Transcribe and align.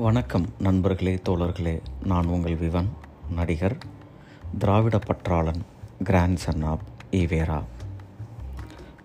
வணக்கம் 0.00 0.46
நண்பர்களே 0.58 1.14
தோழர்களே. 1.28 1.80
நான் 2.04 2.26
உங்கள் 2.26 2.54
விவன் 2.56 2.88
நடிகர் 3.30 3.76
திராவிட 4.58 4.98
பற்றாளன் 4.98 5.60
கிராண்ட் 6.04 6.36
சன் 6.36 6.62
ஆப் 6.62 6.84
ஈவேரா 7.10 7.58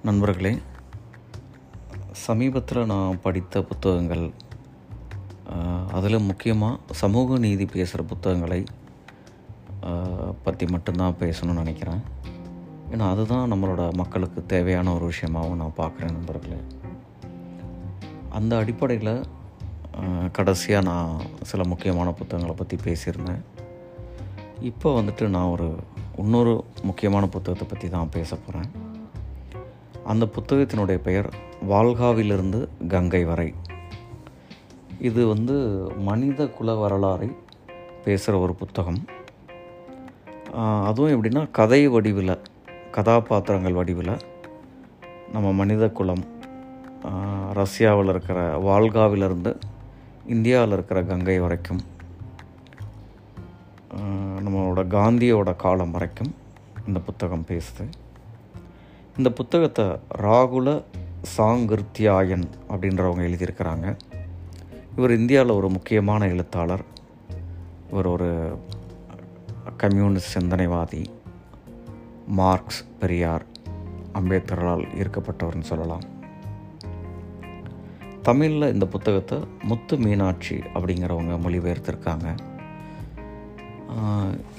நண்பர்களே 0.04 0.54
சமீபத்தில் 2.12 2.86
நான் 2.86 3.22
படித்த 3.22 3.64
புத்தகங்கள் 3.64 4.26
அதில் 5.94 6.20
முக்கியமாக 6.20 6.80
சமூக 6.92 7.38
நீதி 7.38 7.66
பேசுகிற 7.66 8.04
புத்தகங்களை 8.04 8.64
பற்றி 10.44 10.66
மட்டும்தான் 10.66 11.20
பேசணும்னு 11.20 11.62
நினைக்கிறேன். 11.62 12.02
ஏன்னா 12.92 13.10
அதுதான் 13.10 13.54
நம்மளோட 13.54 13.94
மக்களுக்கு 13.94 14.46
தேவையான 14.46 14.94
ஒரு 14.94 15.12
விஷயமாகவும் 15.12 15.62
நான் 15.64 15.80
பார்க்குறேன் 15.82 16.18
நண்பர்களே. 16.20 16.62
அந்த 18.30 18.58
அடிப்படையில் 18.58 19.16
கடைசியாக 20.38 20.88
நான் 20.90 21.12
சில 21.50 21.62
முக்கியமான 21.72 22.10
புத்தகங்களை 22.20 22.56
பற்றி 22.58 22.78
பேசியிருந்தேன். 22.88 23.44
இப்போ 24.70 24.90
வந்துட்டு 25.00 25.26
நான் 25.36 25.52
ஒரு 25.56 25.68
இன்னொரு 26.24 26.54
முக்கியமான 26.90 27.24
புத்தகத்தை 27.36 27.68
பற்றி 27.68 27.88
தான் 27.96 28.14
பேச 28.16 28.32
போகிறேன் 28.36 28.70
அந்த 30.12 30.26
புத்தகத்தினுடைய 30.36 31.00
பெயர் 31.08 31.30
வால்காவிலிருந்து 31.72 32.60
கங்கை 32.94 33.24
வரை 33.32 33.50
இது 35.08 35.22
வந்து 35.34 35.56
மனித 36.10 36.48
குல 36.58 36.74
வரலாறை 36.82 37.30
பேசுகிற 38.06 38.34
ஒரு 38.46 38.54
புத்தகம். 38.62 39.00
அதுவும் 40.90 41.14
எப்படின்னா 41.14 41.44
கதை 41.60 41.82
வடிவில் 41.94 42.36
கதாபாத்திரங்கள் 42.98 43.80
வடிவில் 43.80 44.14
நம்ம 45.34 45.48
மனித 45.62 45.86
குலம் 46.00 46.24
ரஷ்யாவில் 47.60 48.12
இருக்கிற 48.14 48.40
வால்காவிலிருந்து 48.68 49.52
இந்தியாவில் 50.28 50.72
இருக்கிற 50.72 51.04
கங்கை 51.04 51.40
வரைக்கும் 51.40 51.82
நம்மளோட 54.46 54.82
காந்தியோட 54.96 55.56
காலம் 55.56 55.92
வரைக்கும் 55.92 56.36
இந்த 56.88 57.00
புத்தகம் 57.00 57.46
பேசுது. 57.48 57.86
இந்த 59.18 59.30
புத்தகத்தை 59.32 59.86
ராகுல 60.18 60.84
சாங்கிருத்தியாயன் 61.38 62.48
அப்படின்றவங்க 62.70 63.24
எழுதியிருக்கிறாங்க. 63.28 63.98
இவர் 64.96 65.18
இந்தியாவில் 65.18 65.56
ஒரு 65.56 65.70
முக்கியமான 65.70 66.28
எழுத்தாளர். 66.28 66.84
இவர் 67.92 68.06
ஒரு 68.06 68.60
கம்யூனிஸ்ட் 69.78 70.38
சிந்தனைவாதி 70.38 71.06
மார்க்ஸ் 72.28 72.84
பெரியார் 73.00 73.46
அம்பேத்கரால் 74.14 74.86
ஈர்க்கப்பட்டவர்னு 75.02 75.70
சொல்லலாம். 75.72 76.06
தமிழில் 78.28 78.72
இந்த 78.74 78.86
புத்தகத்தை 78.94 79.38
முத்து 79.70 79.96
மீனாட்சி 80.04 80.56
அப்படிங்கிறவங்க 80.76 81.34
மொழிபெயர்த்திருக்காங்க. 81.44 82.28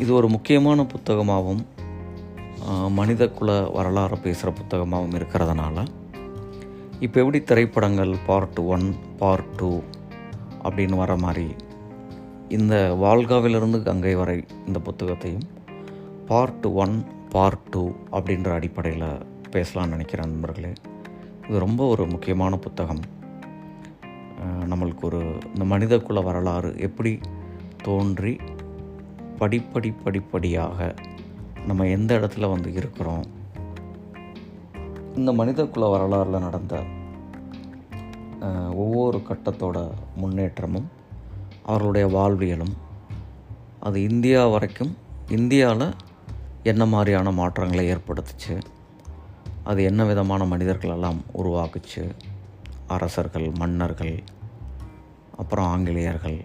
இது 0.02 0.10
ஒரு 0.18 0.28
முக்கியமான 0.34 0.86
புத்தகமாகவும் 0.92 1.62
மனித 2.98 3.22
குல 3.38 3.50
வரலாறு 3.76 4.16
பேசுகிற 4.26 4.50
புத்தகமாகவும் 4.60 5.16
இருக்கிறதுனால 5.18 5.84
இப்போ 7.04 7.16
எப்படி 7.22 7.40
திரைப்படங்கள் 7.50 8.12
பார்ட் 8.28 8.60
ஒன் 8.74 8.86
பார்ட் 9.22 9.52
டூ 9.56 9.70
அப்படின்னு 10.66 10.96
வர 11.02 11.16
மாதிரி 11.24 11.48
இந்த 12.58 12.74
வால்காவிலிருந்து 13.02 13.80
கங்கை 13.88 14.14
வரை 14.22 14.38
இந்த 14.66 14.78
புத்தகத்தையும் 14.88 15.46
பார்ட் 16.30 16.66
ஒன் 16.84 16.96
பார்ட் 17.34 17.68
டூ 17.74 17.84
அப்படின்ற 18.16 18.50
அடிப்படையில் 18.58 19.08
பேசலாம்னு 19.54 19.94
நினைக்கிறேன் 19.96 20.32
நண்பர்களே. 20.32 20.72
இது 21.48 21.58
ரொம்ப 21.66 21.82
ஒரு 21.92 22.06
முக்கியமான 22.14 22.56
புத்தகம். 22.68 23.04
நம்மளுக்கு 24.70 25.00
ஒரு 25.00 25.20
இந்த 25.52 25.64
மனித 25.64 25.98
குல 25.98 26.20
வரலாறு 26.20 26.70
எப்படி 26.78 27.12
தோன்றி 27.84 28.34
படிப்படி 29.38 29.90
படிப்படியாக 30.04 30.94
நம்ம 31.66 31.86
எந்த 31.86 32.10
இடத்துல 32.18 32.48
வந்து 32.50 32.72
இருக்கிறோம்? 32.72 33.24
இந்த 35.16 35.32
மனித 35.32 35.66
குல 35.66 35.86
வரலாறில் 35.94 36.44
நடந்த 36.46 36.74
ஒவ்வொரு 38.74 39.18
கட்டத்தோட 39.28 39.76
முன்னேற்றமும் 40.16 40.88
அவர்களுடைய 41.62 42.06
வாழ்வியலும் 42.06 42.74
அது 43.80 43.98
இந்தியா 44.02 44.46
வரைக்கும் 44.46 44.92
இந்தியாவில் 45.28 45.88
என்ன 46.62 46.82
மாதிரியான 46.86 47.30
மாற்றங்களை 47.30 47.84
ஏற்படுத்துச்சு? 47.94 48.54
அது 49.64 49.80
என்ன 49.82 50.04
விதமான 50.04 50.44
மனிதர்களெல்லாம் 50.44 51.20
உருவாக்குச்சு? 51.34 52.04
அரசர்கள் 52.88 53.52
மன்னர்கள் 53.58 54.22
அப்புறம் 55.36 55.66
ஆங்கிலேயர்கள் 55.66 56.44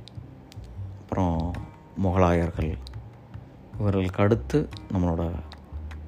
அப்புறம் 1.00 1.52
முகலாயர்கள் 2.04 2.78
இவர்களுக்கு 3.80 4.24
அடுத்து 4.24 4.70
நம்மளோட 4.94 5.32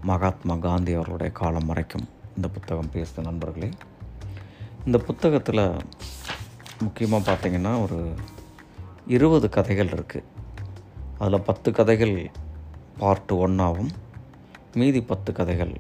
மகாத்மா 0.02 0.56
காந்தி 0.56 0.94
அவர்களுடைய 0.94 1.34
காலம் 1.34 1.66
வரைக்கும் 1.66 2.08
இந்த 2.36 2.48
புத்தகம் 2.48 2.92
பேசுது 2.94 3.22
நண்பர்களே. 3.22 3.70
இந்த 4.86 4.98
புத்தகத்தில் 4.98 5.80
முக்கியமாக 6.80 7.32
பார்த்திங்கன்னா 7.32 7.84
ஒரு 7.84 8.12
இருபது 9.08 9.50
கதைகள் 9.50 9.88
இருக்குது 9.88 10.30
அதில் 11.20 11.42
பத்து 11.42 11.72
கதைகள் 11.72 12.32
பார்ட் 12.98 13.32
ஒன்னாகவும் 13.32 13.92
மீதி 14.74 15.02
பத்து 15.02 15.34
கதைகள் 15.34 15.74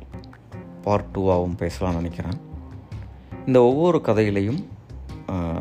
பார்ட் 0.81 1.17
டூவாகவும் 1.17 1.59
பேசலாம்னு 1.59 1.95
நினைக்கிறேன். 1.95 2.51
இந்த 3.47 3.59
ஒவ்வொரு 3.69 3.97
கதையிலையும் 4.05 4.59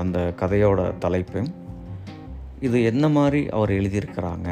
அந்த 0.01 0.19
கதையோட 0.41 0.81
தலைப்பையும் 1.05 1.53
இது 2.67 2.79
என்ன 2.91 3.05
மாதிரி 3.17 3.41
அவர் 3.57 3.71
எழுதியிருக்கிறாங்க 3.71 4.49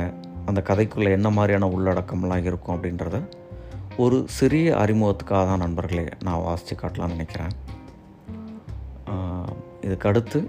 அந்த 0.49 0.61
கதைக்குள்ளே 0.69 1.11
என்ன 1.19 1.29
மாதிரியான 1.37 1.69
உள்ளடக்கம்லாம் 1.75 2.47
இருக்கும் 2.49 2.75
அப்படின்றத 2.77 3.19
ஒரு 3.97 4.19
சிறிய 4.39 4.69
அறிமுகத்துக்காக 4.83 5.45
தான் 5.51 5.63
நண்பர்களே 5.65 6.05
நான் 6.27 6.43
வாசித்து 6.47 6.75
காட்டலாம்னு 6.77 7.17
நினைக்கிறேன். 7.17 7.55
இதுக்கு 9.87 10.09
அடுத்து 10.11 10.41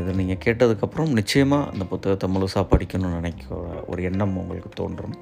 இதை 0.00 0.14
நீங்கள் 0.20 0.42
கேட்டதுக்கப்புறம் 0.46 1.12
நிச்சயமாக 1.18 1.70
அந்த 1.72 1.84
புத்தகத்தை 1.92 2.26
முழுசாக 2.34 2.64
படிக்கணும்னு 2.72 3.18
நினைக்கிற 3.18 3.60
ஒரு 3.86 4.00
எண்ணம் 4.10 4.34
உங்களுக்கு 4.36 4.72
தோன்றும். 4.80 5.14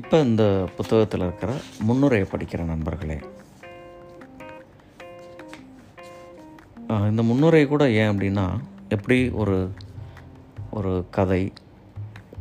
இப்போ 0.00 0.16
இந்த 0.30 0.44
புத்தகத்தில் 0.76 1.26
இருக்கிற 1.28 1.52
முன்னுரையை 1.88 2.26
படிக்கிற 2.32 2.62
நண்பர்களே 2.72 3.18
இந்த 7.08 7.22
முன்னுரை 7.22 7.62
கூட 7.66 7.84
ஏன் 7.90 8.10
அப்படின்னா 8.12 8.46
எப்படி 8.88 9.16
ஒரு 9.32 9.56
ஒரு 10.70 10.92
கதை 11.10 11.42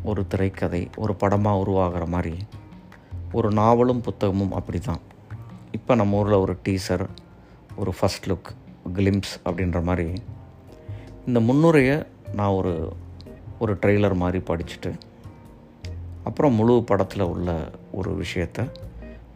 ஒரு 0.03 0.21
திரைக்கதை 0.27 0.81
ஒரு 0.97 1.13
படமாக 1.15 1.59
உருவாகிற 1.59 2.05
மாதிரி 2.05 2.33
ஒரு 3.33 3.49
நாவலும் 3.51 4.01
புத்தகமும் 4.01 4.51
அப்படி 4.51 4.79
தான் 4.79 5.01
இப்போ 5.71 5.95
நம்ம 5.95 6.17
ஊரில் 6.17 6.37
ஒரு 6.37 6.55
டீசர் 6.65 7.05
ஒரு 7.75 7.91
ஃபஸ்ட் 7.91 8.27
லுக் 8.27 8.49
கிளிம்ஸ் 8.93 9.33
அப்படின்ற 9.45 9.83
மாதிரி 9.83 10.07
இந்த 11.25 11.39
முன்னுரையை 11.39 11.97
நான் 12.33 12.55
ஒரு 12.55 12.73
ஒரு 13.59 13.73
ட்ரெய்லர் 13.81 14.15
மாதிரி 14.15 14.41
படிச்சுட்டு 14.49 14.91
அப்புறம் 16.23 16.55
முழு 16.55 16.83
படத்தில் 16.83 17.29
உள்ள 17.29 17.49
ஒரு 17.91 18.11
விஷயத்தை 18.15 18.63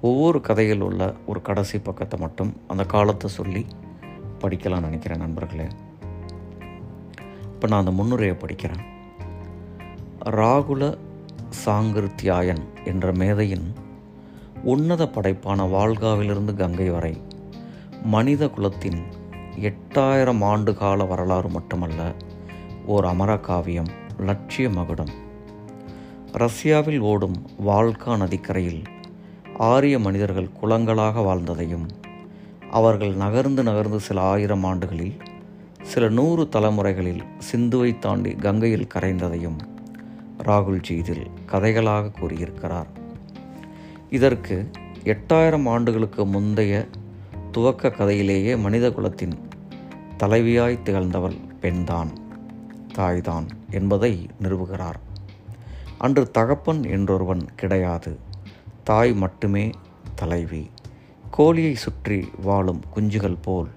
ஒவ்வொரு 0.01 0.41
கதையில் 0.41 0.81
உள்ள 0.81 1.01
ஒரு 1.25 1.41
கடைசி 1.41 1.77
பக்கத்தை 1.79 2.19
மட்டும் 2.19 2.51
அந்த 2.67 2.83
காலத்தை 2.85 3.29
சொல்லி 3.29 3.63
படிக்கலாம்னு 4.39 4.87
நினைக்கிறேன் 4.87 5.19
நண்பர்களே. 5.19 5.67
இப்போ 7.53 7.67
நான் 7.67 7.79
அந்த 7.79 7.91
முன்னுரையை 7.91 8.35
படிக்கிறேன். 8.39 8.83
ராகுல 10.39 10.97
சாங்கிருத்தியாயன் 11.65 12.63
என்ற 12.85 13.11
மேதையின் 13.11 13.67
உன்னத 14.63 15.03
படைப்பான 15.05 15.65
வால்காவிலிருந்து 15.73 16.53
கங்கை 16.53 16.89
வரை 16.89 17.21
மனித 18.03 18.49
குலத்தின் 18.49 19.01
எட்டாயிரம் 19.59 20.43
ஆண்டு 20.43 20.75
கால 20.75 21.03
வரலாறு 21.03 21.49
மட்டுமல்ல 21.49 22.13
ஓர் 22.85 23.05
அமர 23.05 23.37
காவியம் 23.37 23.91
லட்சிய 24.19 24.69
மகுடம். 24.69 25.13
ரஷ்யாவில் 26.31 26.99
ஓடும் 26.99 27.37
வால்கா 27.65 28.13
நதிக்கரையில் 28.17 28.81
ஆரிய 29.57 29.99
மனிதர்கள் 29.99 30.55
குலங்களாக 30.61 31.21
வாழ்ந்ததையும் 31.21 31.85
அவர்கள் 32.75 33.13
நகர்ந்து 33.13 33.63
நகர்ந்து 33.63 33.99
சில 33.99 34.21
ஆயிரம் 34.21 34.63
ஆண்டுகளில் 34.63 35.17
சில 35.81 36.09
நூறு 36.09 36.43
தலைமுறைகளில் 36.51 37.23
சிந்துவை 37.51 37.99
தாண்டி 37.99 38.31
கங்கையில் 38.35 38.87
கரைந்ததையும் 38.93 39.57
ராகுல்ஜி 40.43 40.91
இதில் 40.91 41.27
கதைகளாக 41.51 42.11
கூறியிருக்கிறார். 42.19 42.87
இதற்கு 44.09 44.69
எட்டாயிரம் 45.03 45.67
ஆண்டுகளுக்கு 45.67 46.25
முந்தைய 46.25 46.87
துவக்க 47.51 47.87
கதையிலேயே 47.87 48.57
மனித 48.57 48.91
குலத்தின் 48.91 49.35
தலைவியாய் 50.17 50.79
திகழ்ந்தவள் 50.83 51.37
பெண்தான் 51.59 52.11
தாய்தான் 52.93 53.47
என்பதை 53.71 54.29
நிறுவுகிறார். 54.41 54.99
அன்று 55.97 56.31
தகப்பன் 56.31 56.83
என்றொருவன் 56.83 57.47
கிடையாது 57.55 58.19
தாய் 58.83 59.13
மட்டுமே 59.13 59.69
தலைவி. 60.15 60.69
கோழியை 61.37 61.75
சுற்றி 61.75 62.29
வாழும் 62.41 62.83
குஞ்சுகள் 62.95 63.37
போல் 63.41 63.67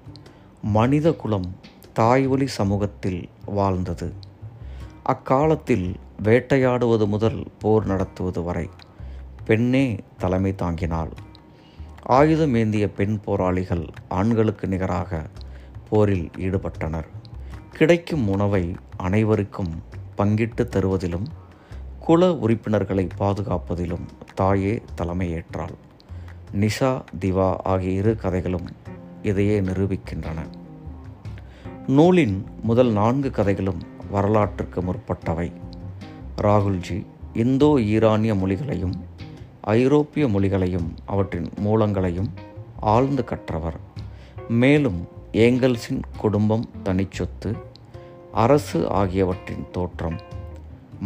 மனித 0.62 1.12
குலம் 1.12 1.56
தாய் 1.92 2.46
சமூகத்தில் 2.46 3.28
வாழ்ந்தது. 3.46 4.12
அக்காலத்தில் 5.02 5.96
வேட்டையாடுவது 6.22 7.06
முதல் 7.06 7.46
போர் 7.58 7.86
நடத்துவது 7.86 8.42
வரை 8.42 8.68
பெண்ணே 9.44 10.00
தலைமை 10.18 10.54
தாங்கினாள். 10.58 11.10
ஆயுதம் 12.02 12.54
ஏந்திய 12.54 12.90
பெண் 12.90 13.20
போராளிகள் 13.20 13.88
ஆண்களுக்கு 14.08 14.68
நிகராக 14.68 15.26
போரில் 15.88 16.30
ஈடுபட்டனர். 16.36 17.08
கிடைக்கும் 17.72 18.28
உணவை 18.28 18.74
அனைவருக்கும் 18.96 19.82
பங்கிட்டு 20.16 20.64
தருவதிலும் 20.68 21.26
குல 22.00 22.32
உறுப்பினர்களை 22.32 23.08
பாதுகாப்பதிலும் 23.18 24.06
தாயே 24.34 24.82
தலைமையேற்றாள். 24.96 25.74
நிஷா 26.52 27.00
திவா 27.20 27.56
ஆகிய 27.62 27.92
இரு 27.92 28.16
கதைகளும் 28.16 28.66
இதையே 29.22 29.60
நிரூபிக்கின்றன. 29.60 30.46
நூலின் 31.86 32.44
முதல் 32.62 32.90
நான்கு 32.90 33.30
கதைகளும் 33.30 33.82
வரலாற்றுக்கு 34.10 34.82
முற்பட்டவை. 34.82 35.52
ராகுல்ஜி 36.42 37.06
இந்தோ 37.34 37.80
ஈரானிய 37.80 38.34
மொழிகளையும் 38.34 38.92
ஐரோப்பிய 39.60 40.28
மொழிகளையும் 40.28 40.88
அவற்றின் 41.06 41.48
மூலங்களையும் 41.56 42.30
ஆழ்ந்து 42.80 43.24
கற்றவர். 43.24 43.76
மேலும் 44.48 45.08
ஏங்கல்ஸின் 45.32 46.02
குடும்பம் 46.18 46.68
தனிச்சொத்து 46.84 47.54
அரசு 48.32 48.90
ஆகியவற்றின் 48.90 49.66
தோற்றம் 49.72 50.16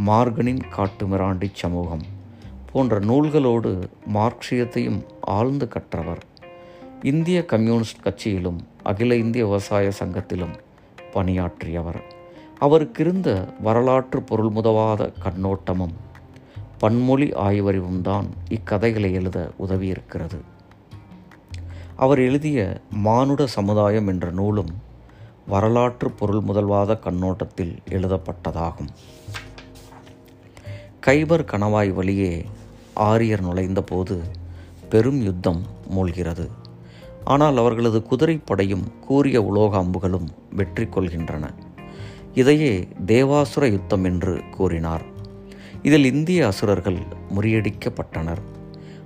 மார்கனின் 0.07 0.61
காட்டுமிராண்டி 0.77 1.51
சமூகம் 1.53 2.03
போன்ற 2.73 2.99
நூல்களோடு 2.99 3.83
மார்க்சியத்தையும் 4.15 5.03
ஆழ்ந்து 5.37 5.67
கற்றவர். 5.75 6.23
இந்திய 7.11 7.39
கம்யூனிஸ்ட் 7.53 8.05
கட்சியிலும் 8.05 8.61
அகில 8.91 9.17
இந்திய 9.17 9.43
விவசாய 9.47 9.87
சங்கத்திலும் 10.01 10.55
பணியாற்றியவர். 11.15 12.01
அவருக்கிருந்த 12.61 13.29
வரலாற்று 13.61 14.21
பொருள்முதவாத 14.21 15.03
கண்ணோட்டமும் 15.25 15.95
பன்மொழி 16.79 17.29
ஆய்வறிவும் 17.47 18.01
தான் 18.01 18.29
இக்கதைகளை 18.49 19.11
எழுத 19.13 19.39
உதவியிருக்கிறது. 19.67 20.39
அவர் 21.97 22.21
எழுதிய 22.29 22.61
மானுட 23.07 23.43
சமுதாயம் 23.57 24.09
என்ற 24.13 24.27
நூலும் 24.31 24.73
வரலாற்று 25.47 26.09
பொருள் 26.11 26.43
முதல்வாத 26.49 26.93
கண்ணோட்டத்தில் 26.99 27.75
எழுதப்பட்டதாகும். 27.97 28.91
கைபர் 31.07 31.45
கணவாய் 31.53 31.93
வழியே 31.95 32.33
ஆரியர் 33.09 33.45
நுழைந்தபோது 33.47 34.17
பெரும் 34.93 35.21
யுத்தம் 35.23 35.61
மூழ்கிறது. 35.91 36.47
ஆனால் 37.25 37.57
அவர்களது 37.57 37.99
குதிரைப்படையும் 38.11 38.85
கூரிய 39.01 39.43
உலோக 39.43 39.79
அம்புகளும் 39.79 40.29
வெற்றி 40.57 40.85
கொள்கின்றன. 40.85 41.45
இதையே 42.35 42.89
தேவாசுர 43.07 43.71
யுத்தம் 43.71 44.05
என்று 44.05 44.35
கூறினார். 44.51 45.05
இதில் 45.83 46.05
இந்திய 46.05 46.47
அசுரர்கள் 46.47 46.99
முறியடிக்கப்பட்டனர். 47.35 48.43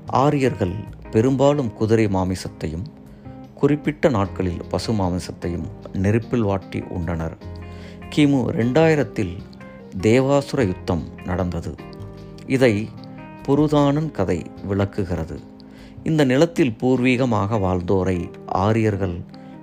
ஆரியர்கள் 0.07 0.75
பெரும்பாலும் 1.11 1.73
குதிரை 1.73 2.07
மாமிசத்தையும் 2.07 2.87
குறிப்பிட்ட 3.55 4.09
நாட்களில் 4.09 4.63
பசு 4.69 4.93
மாமிசத்தையும் 4.93 5.67
நெருப்பில் 5.93 6.49
வாட்டி 6.51 6.81
உண்டனர். 6.99 7.37
கிமு 8.15 8.41
ரெண்டாயிரத்தில் 8.61 9.35
தேவாசுர 10.01 10.67
யுத்தம் 10.67 11.05
நடந்தது. 11.25 11.75
இதை 12.47 12.89
புருதானன் 13.43 14.11
கதை 14.11 14.39
விளக்குகிறது. 14.65 15.55
இந்த 16.09 16.25
நிலத்தில் 16.25 16.77
பூர்வீகமாக 16.81 17.59
வாழ்ந்தோரை 17.59 18.19
ஆரியர்கள் 18.47 19.15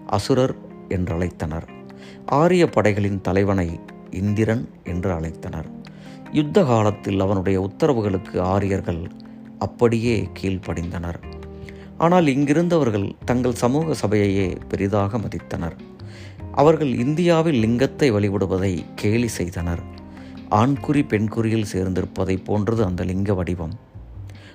அசுரர் 0.06 0.54
என்றழைத்தனர். 0.90 1.68
ஆரிய 2.26 2.64
படைகளின் 2.70 3.22
தலைவனை 3.22 3.80
இந்திரன் 4.10 4.70
என்று 4.84 5.10
அழைத்தனர். 5.12 5.68
யுத்த 6.32 6.64
காலத்தில் 6.64 7.20
அவனுடைய 7.20 7.58
உத்தரவுகளுக்கு 7.62 8.40
ஆரியர்கள் 8.40 9.02
அப்படியே 9.60 10.30
கீழ்ப்படிந்தனர். 10.40 11.20
ஆனால் 11.98 12.26
இங்கிருந்தவர்கள் 12.26 13.08
தங்கள் 13.26 13.62
சமூக 13.64 13.96
சபையையே 14.08 14.50
பெரிதாக 14.70 15.18
மதித்தனர். 15.18 15.78
அவர்கள் 16.52 16.94
இந்தியாவில் 16.98 17.60
லிங்கத்தை 17.64 18.10
வழிபடுவதை 18.12 18.74
கேலி 18.96 19.28
செய்தனர். 19.28 19.84
ஆண்குறி 20.50 21.04
பெண்குறியில் 21.04 21.72
சேர்ந்திருப்பதை 21.74 22.38
போன்றது 22.44 22.84
அந்த 22.86 23.04
லிங்க 23.04 23.34
வடிவம். 23.34 23.76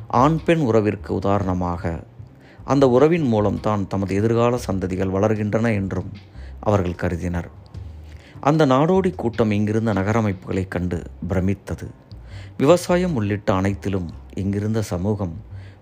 ஆண் 0.09 0.45
பெண் 0.45 0.59
உறவிற்கு 0.59 1.15
உதாரணமாக 1.15 2.03
அந்த 2.65 2.89
உறவின் 2.89 3.23
மூலம் 3.23 3.61
தான் 3.61 3.87
தமது 3.87 4.15
எதிர்கால 4.15 4.57
சந்ததிகள் 4.57 5.11
வளர்கின்றன 5.11 5.75
என்றும் 5.75 6.13
அவர்கள் 6.61 6.95
கருதினர். 6.95 7.51
அந்த 8.41 8.67
நாடோடி 8.67 9.15
கூட்டம் 9.15 9.51
இங்கிருந்த 9.51 9.93
நகரமைப்புகளை 9.93 10.69
கண்டு 10.69 11.03
பிரமித்தது. 11.29 11.91
விவசாயம் 12.59 13.15
உள்ளிட்ட 13.15 13.55
அனைத்திலும் 13.55 14.11
இங்கிருந்த 14.35 14.81
சமூகம் 14.81 15.35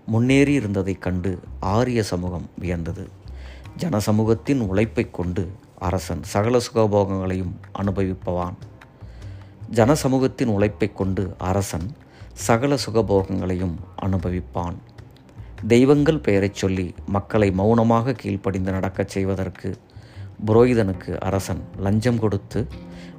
முன்னேறி 0.05 0.53
இருந்ததைக் 0.53 1.01
கண்டு 1.01 1.39
ஆரிய 1.59 2.03
சமூகம் 2.03 2.49
வியந்தது. 2.59 3.09
ஜனசமூகத்தின் 3.77 4.59
உழைப்பைக் 4.59 5.13
கொண்டு 5.13 5.51
அரசன் 5.79 6.23
சகல 6.23 6.57
சுகபோகங்களையும் 6.57 7.51
அனுபவிப்பவான். 7.79 8.53
ஜனசமூகத்தின் 9.71 10.45
உழைப்பைக் 10.45 10.97
கொண்டு 10.97 11.35
அரசன் 11.37 11.91
சகல 12.37 12.75
சுகபோகங்களையும் 12.75 13.75
அனுபவிப்பான். 13.95 14.75
தெய்வங்கள் 15.67 16.19
பெயரைச் 16.19 16.53
சொல்லி 16.53 16.93
மக்களை 17.05 17.51
மௌனமாக 17.51 18.13
கீழ்ப்படிந்து 18.13 18.71
நடக்கச் 18.71 19.07
செய்வதற்கு 19.07 19.77
புரோகிதனுக்கு 20.47 21.19
அரசன் 21.19 21.61
லஞ்சம் 21.77 22.19
கொடுத்து 22.19 22.67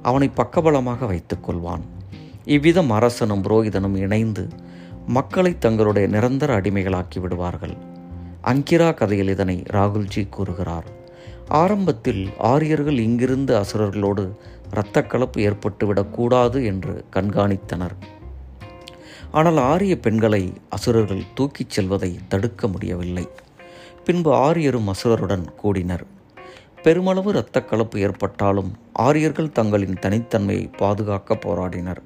அவனை 0.01 0.31
பக்கபலமாக 0.35 1.05
வைத்துக் 1.05 1.49
கொள்வான். 1.49 1.81
இவ்விதம் 2.45 2.91
அரசனும் 2.91 3.43
புரோகிதனும் 3.43 3.95
இணைந்து 3.95 4.47
மக்களை 5.07 5.57
தங்களுடைய 5.57 6.07
நிரந்தர 6.07 6.53
அடிமைகளாக்கி 6.59 7.19
விடுவார்கள். 7.19 7.75
அங்கிரா 8.43 8.93
கதையில் 8.93 9.27
இதனை 9.27 9.63
ராகுல்ஜி 9.69 10.29
கூறுகிறார். 10.29 10.87
ஆரம்பத்தில் 11.47 12.29
ஆரியர்கள் 12.37 12.97
இங்கிருந்து 12.97 13.53
அசுரர்களோடு 13.57 14.25
இரத்தக்கலப்பு 14.73 15.37
ஏற்பட்டுவிடக்கூடாது 15.37 16.65
என்று 16.65 17.05
கண்காணித்தனர். 17.13 17.97
ஆனால் 19.31 19.57
ஆரிய 19.57 19.99
பெண்களை 19.99 20.53
அசுரர்கள் 20.69 21.23
தூக்கிச் 21.35 21.69
செல்வதை 21.69 22.19
தடுக்க 22.27 22.67
முடியவில்லை. 22.67 23.27
பின்பு 24.05 24.33
ஆரியரும் 24.33 24.87
அசுரருடன் 24.87 25.55
கூடினர். 25.55 26.05
பெருமளவு 26.83 27.33
இரத்தக்கலப்பு 27.33 27.97
ஏற்பட்டாலும் 27.97 28.73
ஆரியர்கள் 28.93 29.51
தங்களின் 29.51 29.93
தனித்தன்மையை 29.93 30.77
பாதுகாக்க 30.77 31.35
போராடினர். 31.35 31.97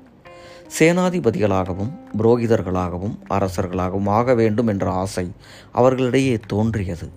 சேனாதிபதிகளாகவும் 0.79 1.91
புரோகிதர்களாகவும் 2.17 3.17
அரசர்களாகவும் 3.29 4.09
ஆக 4.09 4.33
வேண்டும் 4.33 4.67
என்ற 4.67 4.91
ஆசை 4.91 5.31
அவர்களிடையே 5.71 6.39
தோன்றியது. 6.47 7.09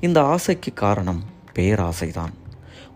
இந்த 0.00 0.22
ஆசைக்கு 0.22 0.72
காரணம் 0.72 1.22
பேராசைதான். 1.54 2.34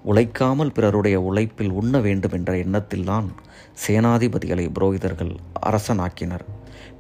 உழைக்காமல் 0.03 0.73
பிறருடைய 0.73 1.21
உழைப்பில் 1.21 1.71
உண்ண 1.71 1.99
வேண்டும் 1.99 2.33
என்ற 2.33 2.57
எண்ணத்தில்தான் 2.57 3.29
சேனாதிபதிகளை 3.83 4.67
புரோகிதர்கள் 4.79 5.37
அரசனாக்கினர். 5.67 6.45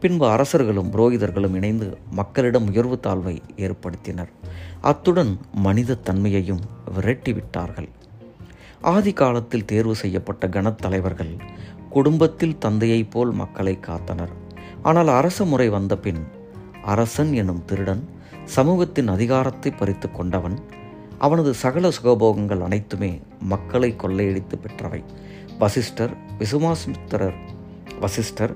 பின்பு 0.00 0.26
அரசர்களும் 0.26 0.90
புரோகிதர்களும் 0.92 1.54
இணைந்து 1.54 1.98
மக்களிடம் 2.10 2.66
உயர்வு 2.68 2.98
தாழ்வை 3.02 3.40
ஏற்படுத்தினர். 3.56 4.30
அத்துடன் 4.80 5.38
மனித 5.52 5.94
தன்மையையும் 5.94 6.60
விரட்டிவிட்டார்கள். 6.96 7.88
ஆதி 8.80 9.12
காலத்தில் 9.12 9.64
தேர்வு 9.64 9.94
செய்யப்பட்ட 9.94 10.46
கணத்தலைவர்கள் 10.46 11.36
குடும்பத்தில் 11.90 12.58
தந்தையைப் 12.58 13.10
போல் 13.10 13.32
மக்களை 13.32 13.78
காத்தனர். 13.80 14.32
ஆனால் 14.82 15.08
அரச 15.08 15.44
முறை 15.44 15.68
வந்த 15.68 15.96
பின் 15.96 16.22
அரசன் 16.84 17.32
எனும் 17.32 17.64
திருடன் 17.64 18.08
சமூகத்தின் 18.44 19.08
அதிகாரத்தை 19.08 19.72
பறித்து 19.72 20.10
கொண்டவன் 20.10 20.56
அவனது 21.18 21.54
சகல 21.54 21.88
சுகபோகங்கள் 21.88 22.62
அனைத்துமே 22.62 23.20
மக்களை 23.40 23.96
கொள்ளையடித்து 23.96 24.58
பெற்றவை. 24.58 25.02
வசிஷ்டர் 25.58 26.16
விசுவாமித்திரர். 26.38 27.34
வசிஷ்டர் 28.00 28.54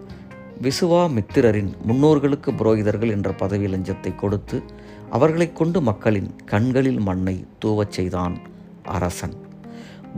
விசுவாமித்திரரின் 0.62 1.73
முன்னோர்களுக்கு 1.88 2.50
புரோகிதர்கள் 2.50 3.11
என்ற 3.11 3.33
பதவி 3.33 3.67
லஞ்சத்தை 3.67 4.14
கொடுத்து 4.14 4.62
அவர்களை 5.11 5.52
கொண்டு 5.52 5.81
மக்களின் 5.81 6.37
கண்களில் 6.45 7.00
மண்ணை 7.00 7.45
தூவச் 7.64 7.90
செய்தான் 7.90 8.38
அரசன். 8.85 9.37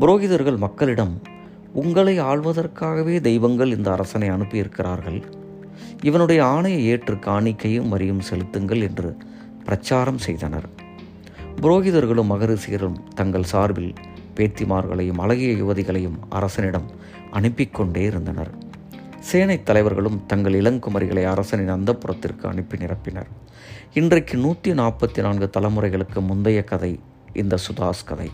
புரோகிதர்கள் 0.01 0.57
மக்களிடம் 0.57 1.23
உங்களை 1.73 2.21
ஆள்வதற்காகவே 2.21 3.21
தெய்வங்கள் 3.21 3.77
இந்த 3.77 3.93
அரசனை 3.93 4.31
அனுப்பியிருக்கிறார்கள். 4.31 5.23
இவனுடைய 6.03 6.45
ஆணையை 6.45 6.83
ஏற்று 6.85 7.15
காணிக்கையும் 7.15 7.89
வரியும் 7.89 8.21
செலுத்துங்கள் 8.21 8.81
என்று 8.81 9.17
பிரச்சாரம் 9.65 10.19
செய்தனர். 10.19 10.69
புரோகிதர்களும் 11.61 12.31
மகரிஷியரும் 12.31 12.97
தங்கள் 13.15 13.43
சார்பில் 13.43 13.95
பேத்திமார்களையும் 14.41 15.19
அழகிய 15.19 15.65
யுவதிகளையும் 15.65 16.19
அரசனிடம் 16.29 16.91
அனுப்பி 17.31 17.67
கொண்டே 17.67 18.03
இருந்தனர். 18.03 18.51
சேனைத் 19.19 19.67
தலைவர்களும் 19.67 20.27
தங்கள் 20.27 20.53
இளங்குமரிகளை 20.53 21.25
அரசனின் 21.25 21.73
அந்தப்புறத்திற்கு 21.73 22.47
அனுப்பி 22.47 22.77
நிரப்பினர். 22.77 23.27
இன்றைக்கு 23.95 24.39
நூற்றி 24.39 24.73
நாற்பத்தி 24.73 25.21
நான்கு 25.21 25.51
தலைமுறைகளுக்கு 25.59 26.21
முந்தைய 26.21 26.65
கதை 26.65 27.01
இந்த 27.33 27.57
சுதாஸ் 27.57 28.07
கதை. 28.07 28.31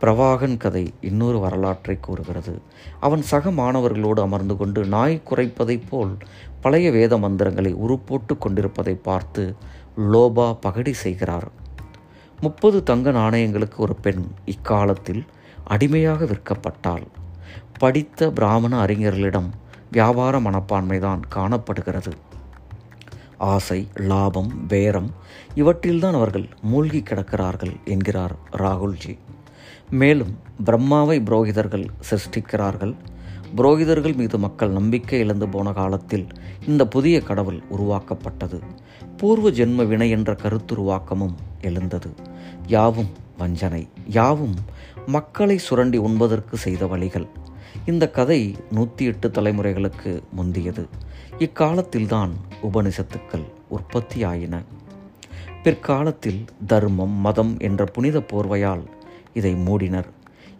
பிரவாகன் 0.00 0.56
கதை 0.56 0.94
இன்னொரு 1.00 1.38
வரலாற்றை 1.38 2.00
கூறுகிறது. 2.00 2.60
அவன் 3.00 3.22
சக 3.22 3.50
மாணவர்களோடு 3.50 4.20
அமர்ந்து 4.20 4.56
கொண்டு 4.56 4.84
நாய் 4.84 5.22
குறைப்பதைப் 5.30 5.86
போல் 5.90 6.16
பழைய 6.60 6.90
வேத 6.90 7.18
மந்திரங்களை 7.18 7.74
உருப்போட்டு 7.74 8.38
கொண்டிருப்பதை 8.38 8.94
பார்த்து 8.94 9.54
லோபா 9.98 10.56
பகடி 10.60 10.92
செய்கிறார். 10.92 11.50
முப்பது 12.40 12.82
தங்க 12.82 13.12
நாணயங்களுக்கு 13.12 13.76
ஒரு 13.76 13.94
பெண் 13.94 14.26
இக்காலத்தில் 14.44 15.24
அடிமையாக 15.64 16.24
விற்கப்பட்டாள். 16.24 17.06
படித்த 17.78 18.30
பிராமண 18.30 18.84
அறிஞர்களிடம் 18.84 19.48
வியாபார 19.90 20.40
மனப்பான்மைதான் 20.40 21.20
காணப்படுகிறது. 21.28 22.12
ஆசை 23.38 23.88
லாபம் 23.94 24.66
பேரம் 24.66 25.10
இவற்றில்தான் 25.54 26.12
அவர்கள் 26.12 26.48
மூழ்கி 26.62 27.02
கிடக்கிறார்கள் 27.02 27.76
என்கிறார் 27.84 28.36
ராகுல்ஜி. 28.58 29.18
மேலும் 29.90 30.38
பிரம்மாவை 30.64 31.20
புரோகிதர்கள் 31.20 31.86
சிருஷ்டிக்கிறார்கள். 32.10 32.94
புரோகிதர்கள் 33.56 34.14
மீது 34.14 34.38
மக்கள் 34.38 34.70
நம்பிக்கை 34.70 35.18
இழந்து 35.18 35.48
போன 35.48 35.72
காலத்தில் 35.72 36.26
இந்த 36.66 36.88
புதிய 36.88 37.20
கடவுள் 37.20 37.60
உருவாக்கப்பட்டது. 37.68 38.60
பூர்வ 39.16 39.50
ஜென்ம 39.50 39.86
வினை 39.86 40.10
என்ற 40.10 40.32
கருத்துருவாக்கமும் 40.32 41.34
எழுந்தது. 41.60 42.10
யாவும் 42.66 43.10
வஞ்சனை 43.38 43.88
யாவும் 44.06 44.54
மக்களை 45.06 45.58
சுரண்டி 45.58 45.98
உண்பதற்கு 45.98 46.56
செய்த 46.56 46.86
வழிகள். 46.86 47.26
இந்த 47.86 48.10
கதை 48.10 48.56
நூற்றி 48.70 49.04
எட்டு 49.04 49.28
தலைமுறைகளுக்கு 49.28 50.22
முந்தியது. 50.32 50.86
இக்காலத்தில்தான் 51.38 52.30
உபனிஷத்துக்கள் 52.62 53.46
உற்பத்தியாயின. 53.70 54.64
பிற்காலத்தில் 55.62 56.44
தர்மம் 56.66 57.16
மதம் 57.20 57.56
என்ற 57.58 57.84
புனித 57.84 58.18
போர்வையால் 58.18 58.84
இதை 59.32 59.54
மூடினர். 59.54 60.08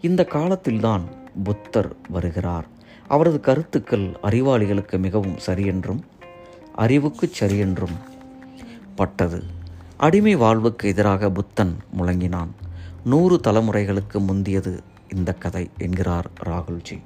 இந்த 0.01 0.25
காலத்தில்தான் 0.25 1.03
புத்தர் 1.43 1.95
வருகிறார். 2.09 2.67
அவரது 3.13 3.39
கருத்துக்கள் 3.39 4.07
அறிவாளிகளுக்கு 4.23 4.97
மிகவும் 4.99 5.37
சரியென்றும் 5.45 5.99
அறிவுக்கு 6.75 7.31
சரியென்றும் 7.39 7.95
பட்டது. 8.95 9.43
அடிமை 9.97 10.35
வாழ்வுக்கு 10.35 10.87
எதிராக 10.87 11.29
புத்தன் 11.31 11.77
முழங்கினான். 11.97 12.51
நூறு 13.05 13.39
தலைமுறைகளுக்கு 13.47 14.19
முந்தியது 14.19 14.79
இந்த 15.15 15.33
கதை 15.33 15.69
என்கிறார் 15.77 16.29
ராகுல்ஜி. 16.45 16.97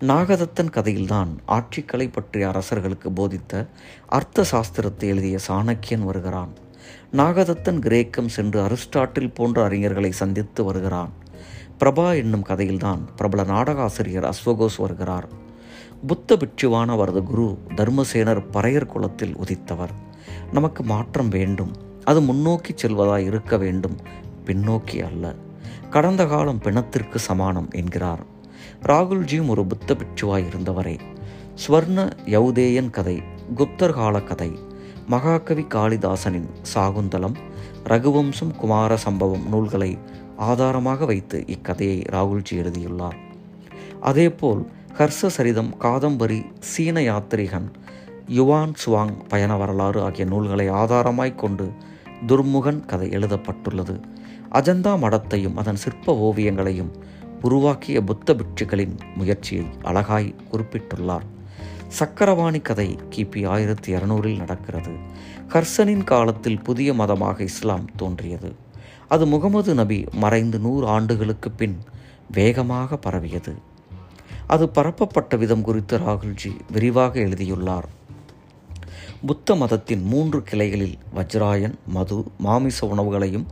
நாகதத்தன் 0.00 0.70
கதையில்தான் 0.70 1.28
ஆட்சிக்கலை 1.48 2.08
பற்றிய 2.12 2.48
அரசர்களுக்கு 2.48 3.12
போதித்த 3.12 3.66
அர்த்த 4.06 4.44
சாஸ்திரத்தை 4.50 5.04
எழுதிய 5.04 5.38
சாணக்கியன் 5.48 6.04
வருகிறான். 6.04 6.52
நாகதத்தன் 7.12 7.78
கிரேக்கம் 7.78 8.28
சென்று 8.28 8.60
அரிஸ்டாட்டில் 8.60 9.34
போன்ற 9.34 9.68
அறிஞர்களை 9.68 10.10
சந்தித்து 10.10 10.64
வருகிறான். 10.64 11.10
பிரபா 11.84 12.16
என்னும் 12.16 12.44
கதையில்தான் 12.44 12.98
பிரபல 13.16 13.42
நாடகாசிரியர் 13.42 14.32
அஸ்வகோஸ் 14.32 14.78
வருகிறார். 14.78 15.28
புத்த 16.06 16.36
பிட்சுவான 16.36 16.86
அவரது 16.86 17.22
குரு 17.22 17.58
தர்மசேனர் 17.76 18.44
பறையர் 18.52 18.86
குலத்தில் 18.86 19.36
உதித்தவர். 19.36 19.90
நமக்கு 20.52 20.82
மாற்றம் 20.82 21.28
வேண்டும். 21.28 21.70
அது 22.04 22.20
முன்னோக்கி 22.20 22.74
செல்வதாய் 22.74 23.24
இருக்க 23.24 23.56
வேண்டும். 23.56 23.96
பின்னோக்கி 24.44 25.04
அல்ல. 25.04 25.34
கடந்த 25.90 26.26
காலம் 26.26 26.58
பிணத்திற்கு 26.58 27.18
சமானம் 27.18 27.68
என்கிறார். 27.70 28.24
ராகுல்ஜியும் 28.82 29.48
ஒரு 29.48 29.66
புத்த 29.66 29.94
பிட்சுவாய் 29.94 30.44
இருந்தவரே. 30.44 30.98
ஸ்வர்ண 31.68 32.12
யௌதேயன் 32.26 32.90
கதை 32.90 33.22
குப்தர் 33.56 33.92
கால 33.92 34.22
கதை 34.22 34.58
மகாகவி 35.06 35.66
காளிதாசனின் 35.74 36.48
சாகுந்தலம் 36.74 37.36
ரகுவம்சம் 37.84 38.56
குமார 38.56 38.96
சம்பவம் 38.96 39.48
நூல்களை 39.48 39.98
ஆதாரமாக 40.36 41.04
வைத்து 41.04 41.44
இக்கதையை 41.46 42.02
ராகுல்ஜி 42.10 42.50
எழுதியுள்ளார். 42.50 43.16
அதேபோல் 44.00 44.70
ஹர்ஷ 44.98 45.26
சரிதம் 45.26 45.74
காதம்பரி 45.80 46.44
சீன 46.58 47.00
யாத்திரிகன் 47.00 47.68
யுவான் 48.26 48.72
சுவாங் 48.86 49.14
பயண 49.28 49.56
வரலாறு 49.56 50.02
ஆகிய 50.02 50.24
நூல்களை 50.24 50.70
ஆதாரமாய் 50.70 51.34
கொண்டு 51.34 51.72
துர்முகன் 52.26 52.84
கதை 52.84 53.10
எழுதப்பட்டுள்ளது. 53.10 54.00
அஜந்தா 54.52 54.92
மடத்தையும் 55.04 55.56
அதன் 55.56 55.76
சிற்ப 55.76 56.14
ஓவியங்களையும் 56.16 56.92
உருவாக்கிய 57.42 58.02
புத்த 58.02 58.34
பிட்சுகளின் 58.34 58.96
முயற்சியை 59.16 59.66
அழகாய் 59.82 60.34
குறிப்பிட்டுள்ளார். 60.52 61.26
சக்கரவாணி 61.98 62.62
கதை 62.62 62.98
கிபி 63.10 63.48
ஆயிரத்தி 63.48 63.94
இரநூறில் 63.94 64.36
நடக்கிறது. 64.36 64.90
ஹர்சனின் 65.48 66.04
காலத்தில் 66.04 66.62
புதிய 66.62 66.94
மதமாக 66.94 67.40
இஸ்லாம் 67.40 67.88
தோன்றியது. 67.96 68.54
அது 69.08 69.26
முகமது 69.26 69.74
நபி 69.74 70.04
மறைந்து 70.12 70.58
நூறு 70.58 70.86
ஆண்டுகளுக்கு 70.86 71.50
பின் 71.50 71.78
வேகமாக 72.32 72.96
பரவியது. 72.96 73.54
அது 74.46 74.68
பரப்பப்பட்ட 74.68 75.36
விதம் 75.36 75.62
குறித்து 75.62 75.98
ராகுல்ஜி 75.98 76.58
விரிவாக 76.72 77.20
எழுதியுள்ளார். 77.20 77.88
புத்த 79.26 79.54
மதத்தின் 79.54 80.02
மூன்று 80.02 80.42
கிளைகளில் 80.42 80.98
வஜ்ராயன் 81.14 81.74
மது 81.86 82.24
மாமிச 82.38 82.86
உணவுகளையும் 82.86 83.46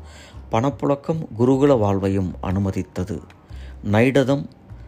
பணப்புழக்கம் 0.50 1.26
குருகுல 1.38 1.78
வாழ்வையும் 1.78 2.34
அனுமதித்தது. 2.42 3.20
நைடதம் 3.84 4.46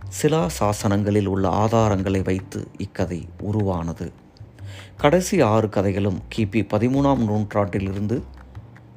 சிலா 0.09 0.47
சாசனங்களில் 0.61 1.27
உள்ள 1.27 1.49
ஆதாரங்களை 1.49 2.25
வைத்து 2.25 2.69
இக்கதை 2.79 3.29
உருவானது. 3.41 4.13
கடைசி 4.97 5.41
ஆறு 5.41 5.69
கதைகளும் 5.69 6.23
கிபி 6.37 6.67
பதிமூணாம் 6.75 7.25
நூற்றாண்டிலிருந்து 7.25 8.23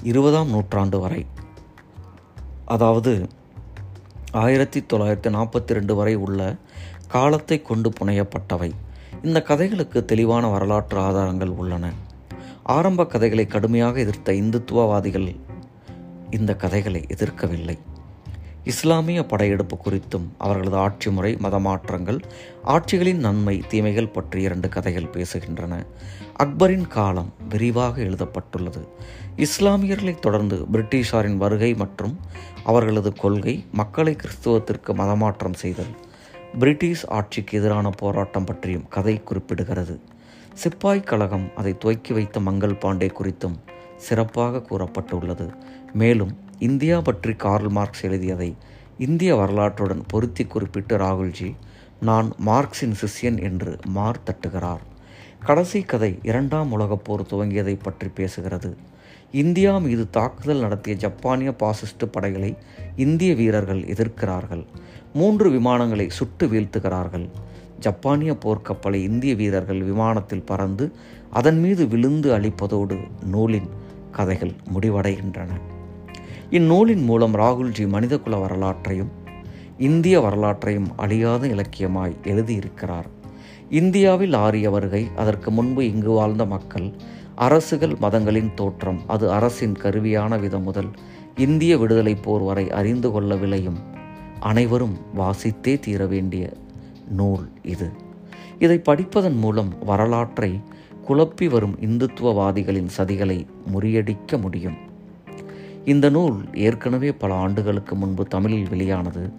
இருபதாம் 0.03 0.49
நூற்றாண்டு 0.49 0.99
வரை. 0.99 1.25
அதாவது 2.65 3.27
ஆயிரத்தி 4.31 4.85
தொள்ளாயிரத்தி 4.93 5.29
நாற்பத்தி 5.35 5.67
ரெண்டு 5.67 5.95
வரை 5.95 6.15
உள்ள 6.15 6.55
காலத்தை 7.07 7.61
கொண்டு 7.61 7.93
புனையப்பட்டவை. 7.99 8.71
இந்த 9.23 9.41
கதைகளுக்கு 9.41 10.05
தெளிவான 10.05 10.47
வரலாற்று 10.47 10.99
ஆதாரங்கள் 10.99 11.49
உள்ளன. 11.49 11.91
ஆரம்ப 12.63 13.07
கதைகளை 13.07 13.45
கடுமையாக 13.45 13.99
எதிர்த்த 13.99 14.31
இந்துத்துவவாதிகள் 14.31 15.35
இந்த 16.29 16.55
கதைகளை 16.55 17.05
எதிர்க்கவில்லை. 17.07 17.77
இஸ்லாமிய 18.63 19.25
படையெடுப்பு 19.25 19.77
குறித்தும் 19.85 20.27
அவர்களது 20.37 20.77
ஆட்சி 20.77 21.11
முறை 21.11 21.35
மதமாற்றங்கள் 21.35 22.23
ஆட்சிகளின் 22.65 23.15
நன்மை 23.15 23.63
தீமைகள் 23.67 24.07
பற்றி 24.07 24.41
இரண்டு 24.41 24.69
கதைகள் 24.69 25.09
பேசுகின்றன. 25.13 25.85
அக்பரின் 26.35 26.87
காலம் 26.87 27.33
விரிவாக 27.49 28.01
எழுதப்பட்டுள்ளது. 28.01 28.87
இஸ்லாமியர்களை 29.35 30.19
தொடர்ந்து 30.19 30.65
பிரிட்டிஷாரின் 30.71 31.37
வருகை 31.37 31.73
மற்றும் 31.73 32.19
அவர்களது 32.63 33.13
கொள்கை 33.13 33.65
மக்களை 33.71 34.15
கிறிஸ்துவத்திற்கு 34.15 34.93
மதமாற்றம் 34.93 35.53
செய்தல் 35.53 35.95
பிரிட்டிஷ் 36.59 37.05
ஆட்சிக்கு 37.05 37.59
எதிரான 37.59 37.89
போராட்டம் 37.89 38.43
பற்றியும் 38.43 38.87
கதை 38.89 39.21
குறிப்பிடுகிறது. 39.25 39.99
சிப்பாய் 40.53 41.03
கழகம் 41.03 41.51
அதை 41.55 41.77
துவக்கி 41.77 42.13
வைத்த 42.13 42.39
மங்கள் 42.39 42.79
பாண்டே 42.81 43.09
குறித்தும் 43.09 43.59
சிறப்பாக 43.95 44.57
கூறப்பட்டுள்ளது. 44.57 45.53
மேலும் 45.93 46.37
இந்தியா 46.59 47.01
பற்றி 47.01 47.33
கார்ல் 47.33 47.69
மார்க்ஸ் 47.69 48.05
எழுதியதை 48.05 48.55
இந்திய 48.97 49.35
வரலாற்றுடன் 49.35 50.01
பொருத்தி 50.07 50.45
குறிப்பிட்டு 50.45 50.97
ராகுல்ஜி 50.97 51.55
நான் 52.01 52.31
மார்க்சின் 52.37 52.95
சிஷ்யன் 53.01 53.41
என்று 53.41 53.77
மார் 53.85 54.19
தட்டுகிறார். 54.25 54.83
கடைசி 55.45 55.81
கதை 55.81 56.19
இரண்டாம் 56.23 56.71
உலகப் 56.71 57.03
போர் 57.03 57.21
துவங்கியதை 57.21 57.79
பற்றி 57.81 58.07
பேசுகிறது. 58.07 58.75
இந்தியா 59.31 59.77
மீது 59.77 60.09
தாக்குதல் 60.09 60.59
நடத்திய 60.59 60.95
ஜப்பானிய 60.95 61.51
பாசிஸ்ட் 61.51 62.11
படைகளை 62.11 62.57
இந்திய 62.95 63.35
வீரர்கள் 63.35 63.81
எதிர்க்கிறார்கள். 63.81 64.65
மூன்று 65.13 65.49
விமானங்களை 65.51 66.09
சுட்டு 66.09 66.47
வீழ்த்துகிறார்கள். 66.47 67.29
ஜப்பானிய 67.79 68.37
போர்க்கப்பலை 68.45 68.95
இந்திய 68.95 69.35
வீரர்கள் 69.35 69.83
விமானத்தில் 69.83 70.45
பறந்து 70.45 70.91
அதன் 71.29 71.59
மீது 71.59 71.87
விழுந்து 71.87 72.37
அழிப்பதோடு 72.37 72.99
நூலின் 73.25 73.69
கதைகள் 74.11 74.53
முடிவடைகின்றன. 74.73 75.51
இந்நூலின் 76.51 77.03
மூலம் 77.03 77.33
ராகுல்ஜி 77.33 77.87
மனிதகுல 77.87 78.37
வரலாற்றையும் 78.37 79.09
இந்திய 79.77 80.19
வரலாற்றையும் 80.19 80.87
அழியாத 80.97 81.47
இலக்கியமாய் 81.47 82.15
எழுதியிருக்கிறார். 82.23 83.05
இந்தியாவில் 83.69 84.33
ஆரிய 84.33 84.69
வருகை 84.69 85.07
அதற்கு 85.15 85.51
முன்பு 85.51 85.91
இங்கு 85.91 86.09
வாழ்ந்த 86.09 86.45
மக்கள் 86.45 86.91
அரசுகள் 87.35 87.95
மதங்களின் 87.99 88.53
தோற்றம் 88.55 88.99
அது 89.07 89.31
அரசின் 89.31 89.75
கருவியான 89.83 90.39
விதம் 90.39 90.63
முதல் 90.63 90.89
இந்திய 91.35 91.77
விடுதலை 91.77 92.15
போர் 92.15 92.41
வரை 92.41 92.71
அறிந்து 92.71 93.11
கொள்ள 93.11 93.35
விளையும் 93.35 93.79
அனைவரும் 94.39 94.97
வாசித்தே 95.17 95.79
தீர 95.79 96.05
வேண்டிய 96.05 96.53
நூல் 97.09 97.49
இது. 97.63 97.91
இதை 98.59 98.81
படிப்பதன் 98.89 99.39
மூலம் 99.39 99.73
வரலாற்றை 99.85 100.61
குழப்பி 101.07 101.49
வரும் 101.49 101.77
இந்துத்துவவாதிகளின் 101.79 102.89
சதிகளை 102.97 103.45
முறியடிக்க 103.73 104.41
முடியும். 104.41 104.87
இந்த 105.85 106.09
நூல் 106.09 106.49
ஏற்கனவே 106.53 107.11
பல 107.11 107.33
ஆண்டுகளுக்கு 107.33 107.95
முன்பு 107.95 108.25
தமிழில் 108.25 108.69
வெளியானது. 108.69 109.33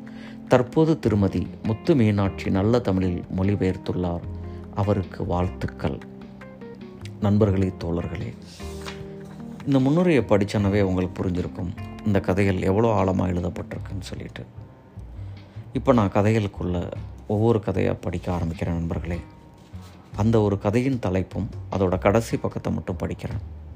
தற்போது 0.48 0.98
திருமதி 0.98 1.46
முத்து 1.62 1.96
மீனாட்சி 1.96 2.50
நல்ல 2.50 2.78
தமிழில் 2.78 3.24
மொழிபெயர்த்துள்ளார். 3.36 4.20
அவருக்கு 4.74 5.26
வாழ்த்துக்கள். 5.26 5.98
நண்பர்களே 7.20 7.72
தோழர்களே 7.84 8.34
இந்த 9.66 9.78
முன்னுரையை 9.78 10.24
படித்தனவே 10.24 10.80
உங்களுக்கு 10.80 11.22
புரிஞ்சிருக்கும். 11.22 11.76
இந்த 12.06 12.20
கதைகள் 12.20 12.62
எவ்வளோ 12.62 12.92
ஆழமாக 12.92 13.32
எழுதப்பட்டிருக்குன்னு 13.32 14.00
சொல்லிட்டு. 14.00 14.44
இப்போ 15.72 15.92
நான் 15.92 16.10
கதைகளுக்குள்ள 16.10 16.90
ஒவ்வொரு 17.26 17.60
கதையாக 17.60 17.98
படிக்க 17.98 18.36
ஆரம்பிக்கிறேன் 18.36 18.78
நண்பர்களே. 18.78 19.18
அந்த 20.16 20.40
ஒரு 20.40 20.58
கதையின் 20.58 20.98
தலைப்பும் 21.06 21.48
அதோட 21.72 21.98
கடைசி 21.98 22.36
பக்கத்தை 22.36 22.72
மட்டும் 22.72 22.96
படிக்கிறேன். 22.96 23.69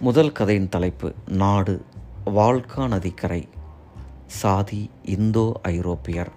முதல் 0.00 0.32
கதையின் 0.32 0.68
தலைப்பு 0.68 1.08
நாடு 1.32 1.72
வால்கா 2.24 2.84
நதிக்கரை 2.86 3.40
சாதி 4.40 4.90
இந்தோ 5.04 5.46
ஐரோப்பியர் 5.62 6.30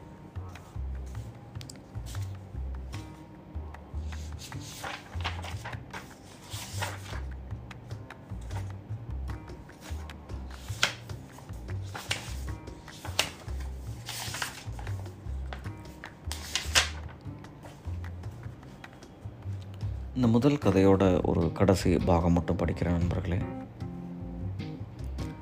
கடைசி 21.81 22.05
பாகம் 22.05 22.33
மட்டும் 22.33 22.57
படிக்கிறேன் 22.57 22.97
நண்பர்களே. 22.97 23.37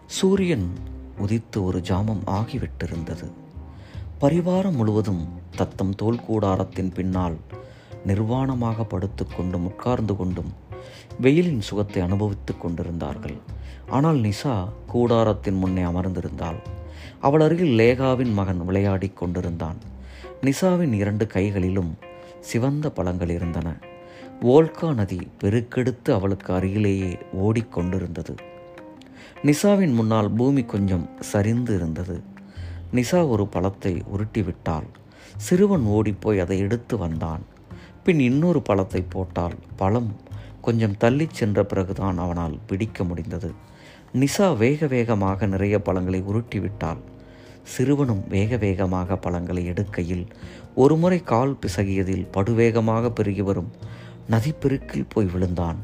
சூரியன் 0.05 0.67
உதித்து 1.22 1.63
ஒரு 1.63 1.79
ஜாமம் 1.79 2.22
ஆகிவிட்டிருந்தது. 2.27 3.27
பரிவாரம் 4.22 4.72
முழுவதும் 4.72 5.27
தத்தம் 5.55 5.96
தோல் 5.96 6.22
கூடாரத்தின் 6.29 6.93
பின்னால் 6.93 7.36
நிர்வாணமாக 8.08 8.86
படுத்துக்கொண்டும் 8.86 9.67
உட்கார்ந்து 9.72 10.15
கொண்டும் 10.15 10.53
வெயிலின் 11.22 11.62
சுகத்தை 11.62 12.03
அனுபவித்துக் 12.03 12.62
கொண்டிருந்தார்கள். 12.62 13.38
ஆனால் 13.89 14.22
நிசா 14.22 14.55
கூடாரத்தின் 14.93 15.58
முன்னே 15.58 15.81
அமர்ந்திருந்தாள். 15.81 16.62
அவள் 17.19 17.41
அருகில் 17.41 17.77
லேகாவின் 17.77 18.34
மகன் 18.34 18.65
விளையாடிக் 18.65 19.17
கொண்டிருந்தான். 19.17 19.77
நிசாவின் 20.41 20.93
இரண்டு 20.93 21.27
கைகளிலும் 21.27 21.93
சிவந்த 22.39 22.89
பழங்கள் 22.89 23.29
இருந்தன. 23.29 23.69
வோல்கா 24.48 24.89
நதி 24.93 25.17
பெருக்கெடுத்து 25.41 26.10
அவளுக்கு 26.10 26.53
அருகிலேயே 26.53 27.10
ஓடிக்கொண்டிருந்தது. 27.46 28.34
நிசாவின் 29.43 29.93
முன்னால் 29.93 30.29
பூமி 30.31 30.63
கொஞ்சம் 30.63 31.10
சரிந்து 31.19 31.75
இருந்தது 31.75 32.15
நிசா 32.93 33.27
ஒரு 33.27 33.46
பழத்தை 33.48 33.93
உருட்டிவிட்டால் 34.13 34.88
சிறுவன் 35.38 35.86
ஓடிப்போய் 35.98 36.39
அதை 36.39 36.58
எடுத்து 36.60 36.98
வந்தான். 36.98 37.43
பின் 38.03 38.19
இன்னொரு 38.19 38.62
பழத்தை 38.62 39.01
போட்டால் 39.10 39.58
பழம் 39.75 40.15
கொஞ்சம் 40.62 40.98
தள்ளிச் 41.00 41.38
சென்ற 41.41 41.63
பிறகுதான் 41.63 42.17
அவனால் 42.17 42.58
பிடிக்க 42.67 43.03
முடிந்தது. 43.03 43.51
நிசா 44.13 44.58
வேக 44.58 44.88
வேகமாக 44.88 45.46
நிறைய 45.46 45.81
பழங்களை 45.81 46.22
உருட்டிவிட்டாள். 46.22 47.01
சிறுவனும் 47.75 48.27
வேக 48.27 48.58
வேகமாக 48.58 49.15
பழங்களை 49.15 49.69
எடுக்கையில் 49.69 50.25
ஒருமுறை 50.75 51.24
கால் 51.24 51.58
பிசகியதில் 51.65 52.27
படுவேகமாக 52.34 53.10
பெருகி 53.10 53.41
வரும் 53.41 53.72
நதிப்பெருக்கில் 54.29 55.09
போய் 55.09 55.25
விழுந்தான். 55.25 55.77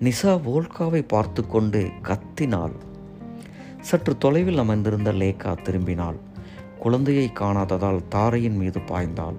நிசா 0.00 0.32
வோல்காவை 0.46 1.04
பார்த்து 1.08 1.46
கொண்டு 1.46 1.90
கத்தினாள். 2.02 2.72
சற்று 3.80 4.18
தொலைவில் 4.18 4.58
அமர்ந்திருந்த 4.58 5.12
லேகா 5.12 5.52
திரும்பினாள். 5.62 6.18
குழந்தையை 6.78 7.30
காணாததால் 7.40 8.00
தாரையின் 8.08 8.56
மீது 8.56 8.80
பாய்ந்தாள். 8.80 9.36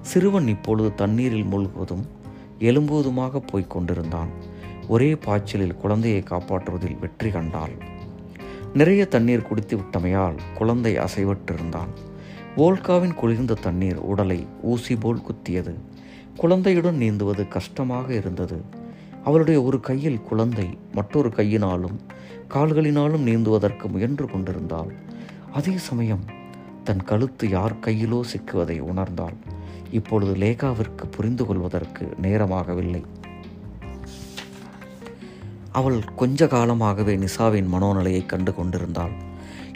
சிறுவன் 0.00 0.48
இப்பொழுது 0.48 0.94
தண்ணீரில் 0.94 1.44
மூழ்குவதும் 1.44 2.04
எலும்புவதுமாக 2.58 3.42
போய்க் 3.46 3.70
கொண்டிருந்தான். 3.70 4.28
ஒரே 4.88 5.14
பாய்ச்சலில் 5.14 5.76
குழந்தையை 5.76 6.22
காப்பாற்றுவதில் 6.30 6.98
வெற்றி 6.98 7.30
கண்டாள். 7.30 7.74
நிறைய 8.74 9.06
தண்ணீர் 9.06 9.48
குடித்து 9.48 9.76
விட்டமையால் 9.76 10.38
குழந்தை 10.54 10.96
அசைவற்றிருந்தான் 10.96 11.92
வோல்காவின் 12.56 13.14
குளிர்ந்த 13.14 13.54
தண்ணீர் 13.54 13.96
உடலை 13.96 14.46
ஊசி 14.62 14.96
போல் 14.96 15.22
குத்தியது. 15.22 15.74
குழந்தையுடன் 16.36 16.96
நீந்துவது 16.96 17.48
கஷ்டமாக 17.48 18.14
இருந்தது. 18.14 18.62
அவளுடைய 19.24 19.62
ஒரு 19.62 19.80
கையில் 19.80 20.20
குழந்தை 20.20 20.78
மற்றொரு 20.92 21.28
கையினாலும் 21.28 22.00
கால்களினாலும் 22.48 23.26
நீந்துவதற்கு 23.26 23.88
முயன்று 23.88 24.26
கொண்டிருந்தாள். 24.30 24.92
அதே 25.52 25.78
சமயம் 25.78 26.24
தன் 26.84 27.04
கழுத்து 27.04 27.48
யார் 27.48 27.74
கையிலோ 27.74 28.20
சிக்குவதை 28.32 28.80
உணர்ந்தாள். 28.80 29.34
இப்பொழுது 29.90 30.34
லேகாவிற்கு 30.34 31.04
புரிந்து 31.10 31.46
கொள்வதற்கு 31.46 32.14
நேரமாகவில்லை. 32.22 33.02
அவள் 35.72 36.04
கொஞ்ச 36.16 36.46
காலமாகவே 36.46 37.16
நிசாவின் 37.16 37.68
மனோநிலையை 37.72 38.26
கண்டு 38.26 38.54
கொண்டிருந்தாள். 38.54 39.12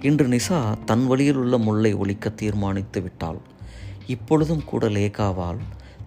இன்று 0.02 0.26
நிசா 0.26 0.76
தன் 0.84 1.06
வழியில் 1.06 1.36
உள்ள 1.36 1.58
முல்லை 1.58 1.94
ஒழிக்க 1.94 2.30
தீர்மானித்து 2.30 3.02
விட்டாள். 3.02 3.38
இப்பொழுதும் 4.06 4.64
கூட 4.64 4.86
லேகாவால் 4.86 5.58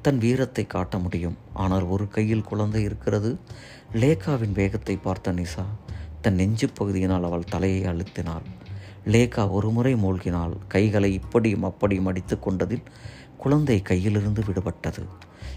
தன் 0.02 0.18
வீரத்தை 0.18 0.64
காட்ட 0.68 0.98
முடியும். 0.98 1.38
ஆனால் 1.54 1.86
ஒரு 1.94 2.08
கையில் 2.08 2.48
குழந்தை 2.50 2.84
இருக்கிறது. 2.84 3.32
லேகாவின் 3.94 4.52
வேகத்தை 4.52 4.96
பார்த்த 4.98 5.32
நிசா 5.32 5.66
தன் 6.22 6.36
நெஞ்சு 6.36 6.68
பகுதியினால் 6.80 7.26
அவள் 7.30 7.50
தலையை 7.50 7.82
அழுத்தினாள். 7.84 8.48
லேகா 9.06 9.44
ஒருமுறை 9.50 9.94
மூழ்கினாள் 9.96 10.54
கைகளை 10.68 11.14
இப்படியும் 11.14 11.64
அப்படியும் 11.64 12.06
அடித்து 12.06 12.40
கொண்டதில் 12.40 12.88
குழந்தை 13.38 13.78
கையிலிருந்து 13.82 14.42
விடுபட்டது. 14.48 15.04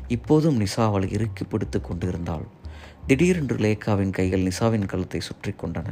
இப்போதும் 0.08 0.60
நிசா 0.60 0.82
அவளை 0.84 1.08
இறுக்கி 1.10 1.44
பிடித்து 1.44 1.80
கொண்டிருந்தாள். 1.80 2.46
திடீரென்று 3.06 3.56
லேகாவின் 3.56 4.10
கைகள் 4.10 4.46
நிசாவின் 4.48 4.86
கழுத்தை 4.86 5.20
சுற்றி 5.20 5.52
கொண்டன. 5.52 5.88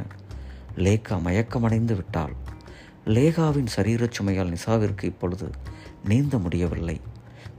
லேகா 0.77 1.15
மயக்கமடைந்து 1.25 1.95
விட்டாள். 1.95 2.35
லேகாவின் 3.05 3.71
சரீரச் 3.75 4.17
சுமையால் 4.17 4.53
நிசாவிற்கு 4.55 5.03
இப்பொழுது 5.03 5.47
நீந்த 6.05 6.37
முடியவில்லை. 6.37 6.97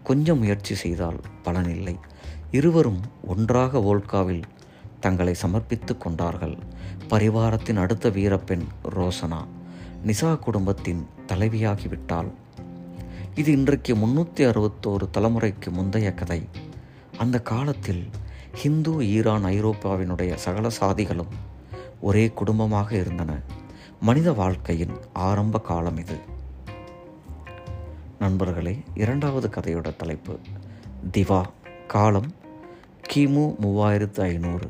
கொஞ்சம் 0.02 0.38
முயற்சி 0.38 0.74
செய்தால் 0.74 1.20
பலனில்லை 1.44 1.98
இருவரும் 2.50 3.00
ஒன்றாக 3.26 3.78
வோல்காவில் 3.78 4.42
தங்களை 5.00 5.34
சமர்ப்பித்து 5.34 5.98
கொண்டார்கள். 5.98 6.56
பரிவாரத்தின் 7.10 7.76
அடுத்த 7.76 8.10
வீரப்பெண் 8.10 8.64
ரோசனா 8.96 9.46
நிசா 10.06 10.38
குடும்பத்தின் 10.38 11.06
தலைவியாகிவிட்டாள். 11.26 12.30
இது 13.34 13.52
இன்றைக்கு 13.52 13.94
முன்னூற்றி 13.94 14.44
அறுபத்தோரு 14.50 15.06
தலைமுறைக்கு 15.12 15.70
முந்தைய 15.70 16.14
கதை. 16.14 16.48
அந்த 17.18 17.40
காலத்தில் 17.42 18.08
ஹிந்து 18.54 19.08
ஈரான் 19.08 19.44
ஐரோப்பாவினுடைய 19.44 20.34
சகல 20.34 20.68
சாதிகளும் 20.80 21.32
ஒரே 22.00 22.28
குடும்பமாக 22.28 22.96
இருந்தன. 22.96 23.40
மனித 24.00 24.32
வாழ்க்கையின் 24.32 24.94
ஆரம்ப 25.12 25.60
காலம் 25.60 25.96
இது. 25.96 26.31
நண்பர்களே 28.22 28.72
இரண்டாவது 28.94 29.48
கதையோட 29.48 29.88
தலைப்பு 29.96 30.34
திவா 31.12 31.40
காலம் 31.86 32.28
கிமு 33.08 33.44
மூவாயிரத்து 33.62 34.20
ஐநூறு. 34.20 34.68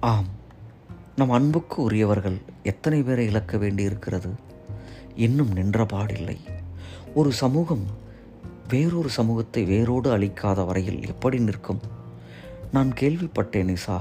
ஆம் 0.00 0.30
நம் 1.16 1.30
அன்புக்கு 1.30 1.82
உரியவர்கள் 1.82 2.40
எத்தனை 2.62 3.02
பேரை 3.02 3.26
இழக்க 3.26 3.58
வேண்டியிருக்கிறது? 3.58 4.32
இன்னும் 5.16 5.54
நின்றபாடில்லை. 5.54 6.36
ஒரு 7.14 7.32
சமூகம் 7.32 7.86
வேறொரு 8.68 9.08
சமூகத்தை 9.08 9.64
வேரோடு 9.64 10.18
அழிக்காத 10.18 10.66
வரையில் 10.66 11.06
எப்படி 11.06 11.38
நிற்கும்? 11.38 11.80
நான் 12.72 12.92
கேள்விப்பட்டேன் 13.00 13.76
நிசா. 13.76 14.00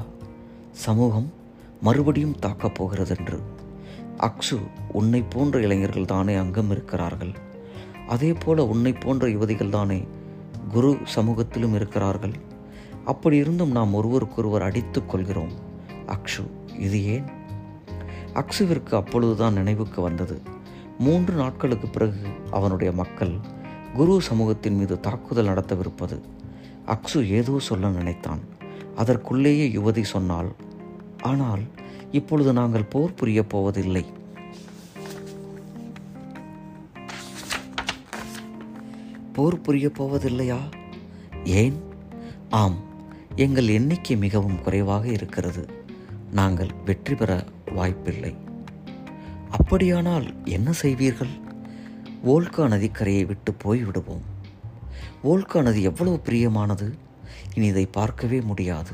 சமூகம் 0.72 1.34
மறுபடியும் 1.82 2.40
தாக்கப் 2.40 2.76
போகிறதென்று. 2.76 3.42
அக்ஷு 4.18 4.60
உன்னை 4.92 5.22
போன்ற 5.22 5.60
இளைஞர்கள் 5.60 6.06
தானே 6.06 6.36
அங்கம் 6.36 6.72
இருக்கிறார்கள். 6.72 7.32
அதே 8.08 8.34
போல 8.34 8.66
உன்னை 8.68 8.94
போன்ற 8.94 9.28
யுவதிகள் 9.28 9.70
தானே 9.70 10.08
குரு 10.70 10.98
சமூகத்திலும் 11.04 11.74
இருக்கிறார்கள். 11.74 12.34
அப்படி 13.06 13.38
இருந்தும் 13.38 13.72
நாம் 13.72 13.94
ஒருவருக்கொருவர் 13.94 14.62
அடித்துக் 14.62 15.10
கொள்கிறோம். 15.10 15.52
அக்ஷு 16.08 16.72
இது 16.80 17.06
ஏன்? 17.06 17.24
அக்ஷுவிற்கு 18.34 18.96
அப்பொழுதுதான் 18.96 19.54
நினைவுக்கு 19.54 20.02
வந்தது. 20.02 20.42
மூன்று 21.02 21.34
நாட்களுக்கு 21.34 21.88
பிறகு 21.88 22.20
அவனுடைய 22.52 22.92
மக்கள் 22.92 23.34
குரு 23.94 24.22
சமூகத்தின் 24.22 24.76
மீது 24.76 25.00
தாக்குதல் 25.00 25.48
நடத்தவிருப்பது 25.48 26.18
அக்ஷு 26.88 27.28
ஏதோ 27.30 27.60
சொல்ல 27.60 27.90
நினைத்தான். 27.90 28.40
அதற்குள்ளேயே 28.96 29.66
யுவதி 29.70 30.04
சொன்னால் 30.04 30.52
ஆனால் 31.24 31.64
இப்பொழுது 32.12 32.54
நாங்கள் 32.54 32.84
போர் 32.84 33.14
புரியப் 33.14 33.50
போவதில்லை. 33.50 34.06
போர் 39.34 39.62
புரியப் 39.62 40.04
போவதில்லையா? 40.04 40.60
ஏன்? 41.44 41.78
ஆம் 42.50 42.80
எங்கள் 43.36 43.68
எண்ணிக்கை 43.68 44.18
மிகவும் 44.18 44.62
குறைவாக 44.62 45.08
இருக்கிறது. 45.08 45.66
நாங்கள் 46.32 46.70
வெற்றி 46.86 47.16
பெற 47.16 47.44
வாய்ப்பில்லை. 47.76 48.36
அப்படியானால் 49.52 50.46
என்ன 50.46 50.72
செய்வீர்கள்? 50.82 51.32
வோல்கா 52.26 52.64
நதிக்கரையை 52.68 53.26
விட்டு 53.26 53.52
போய்விடுவோம். 53.64 54.26
வோல்கா 55.24 55.62
நதி 55.62 55.82
எவ்வளவு 55.82 56.22
பிரியமானது? 56.26 56.88
இனி 57.54 57.66
இதை 57.66 57.86
பார்க்கவே 57.86 58.42
முடியாது. 58.42 58.92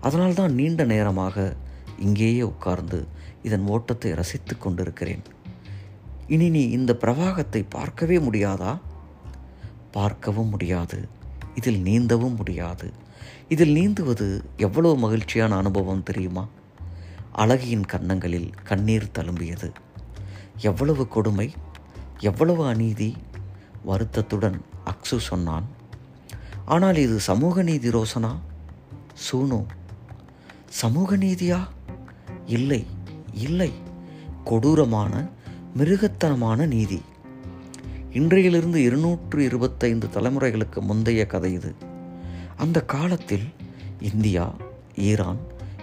அதனால்தான் 0.00 0.54
நீண்ட 0.54 0.84
நேரமாக 0.84 1.56
இங்கேயே 1.98 2.42
உட்கார்ந்து 2.42 3.06
இதன் 3.42 3.66
ஓட்டத்தை 3.66 4.10
ரசித்து 4.12 4.58
கொண்டிருக்கிறேன். 4.58 5.22
இனி 6.28 6.48
நீ 6.48 6.62
இந்த 6.68 6.96
பிரவாகத்தை 7.00 7.64
பார்க்கவே 7.68 8.18
முடியாதா? 8.18 8.78
பார்க்கவும் 9.90 10.48
முடியாது. 10.48 11.08
இதில் 11.54 11.82
நீந்தவும் 11.82 12.36
முடியாது. 12.36 12.92
இதில் 13.48 13.74
நீந்துவது 13.74 14.44
எவ்வளவு 14.56 14.96
மகிழ்ச்சியான 14.96 15.56
அனுபவம் 15.56 16.02
தெரியுமா? 16.02 16.48
அழகியின் 17.32 17.86
கன்னங்களில் 17.86 18.50
கண்ணீர் 18.64 19.10
தழும்பியது. 19.18 19.70
எவ்வளவு 20.60 21.08
கொடுமை 21.08 21.52
எவ்வளவு 22.18 22.66
அநீதி? 22.66 23.16
வருத்தத்துடன் 23.84 24.62
அக்சு 24.84 25.18
சொன்னான். 25.18 25.64
ஆனால் 26.64 26.96
இது 26.96 27.20
சமூக 27.20 27.62
நீதி 27.62 27.88
ரோசனா? 27.88 28.38
சூனு 29.32 29.64
சமூக 30.68 31.16
நீதியா? 31.16 31.68
இல்லை 32.46 32.86
இல்லை. 33.32 33.72
கொடூரமான 34.44 35.28
மிருகத்தனமான 35.78 36.66
நீதி. 36.66 37.02
இன்றையிலிருந்து 38.12 38.82
இருநூற்று 38.82 39.44
இருபத்தைந்து 39.44 40.06
தலைமுறைகளுக்கு 40.06 40.80
முந்தைய 40.80 41.26
கதை 41.26 41.52
இது. 41.52 41.74
அந்த 42.56 42.84
காலத்தில் 42.84 43.52
இந்தியா 44.00 44.54
ஈரான் 44.96 45.38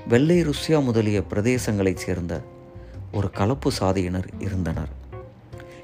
வெள்ளை 0.08 0.46
ருஷ்யா 0.46 0.84
முதலிய 0.84 1.24
பிரதேசங்களைச் 1.30 2.00
சேர்ந்த 2.00 2.44
ஒரு 3.18 3.30
கலப்பு 3.32 3.70
சாதியினர் 3.80 4.28
இருந்தனர். 4.40 4.92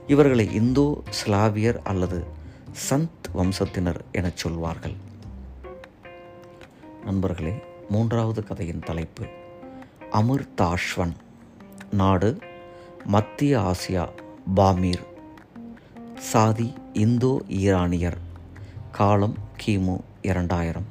இவர்களை 0.07 0.45
இந்தோ 0.53 0.85
ஸ்லாவியர் 1.19 1.79
அல்லது 1.83 2.17
சந்த் 2.87 3.27
வம்சத்தினர் 3.35 3.99
எனச் 4.11 4.41
சொல்வார்கள். 4.43 4.95
நண்பர்களே 7.05 7.53
மூன்றாவது 7.89 8.41
கதையின் 8.43 8.83
தலைப்பு 8.85 9.25
அமிர்தாஷ்வன் 10.11 11.15
நாடு 11.91 12.29
மத்திய 13.05 13.53
ஆசியா 13.59 14.05
பாமீர். 14.55 15.05
சாதி 16.31 16.73
இந்தோ 16.93 17.33
ஈரானியர் 17.61 18.19
காலம் 18.91 19.37
கிமு 19.65 19.95
இரண்டாயிரம். 20.21 20.89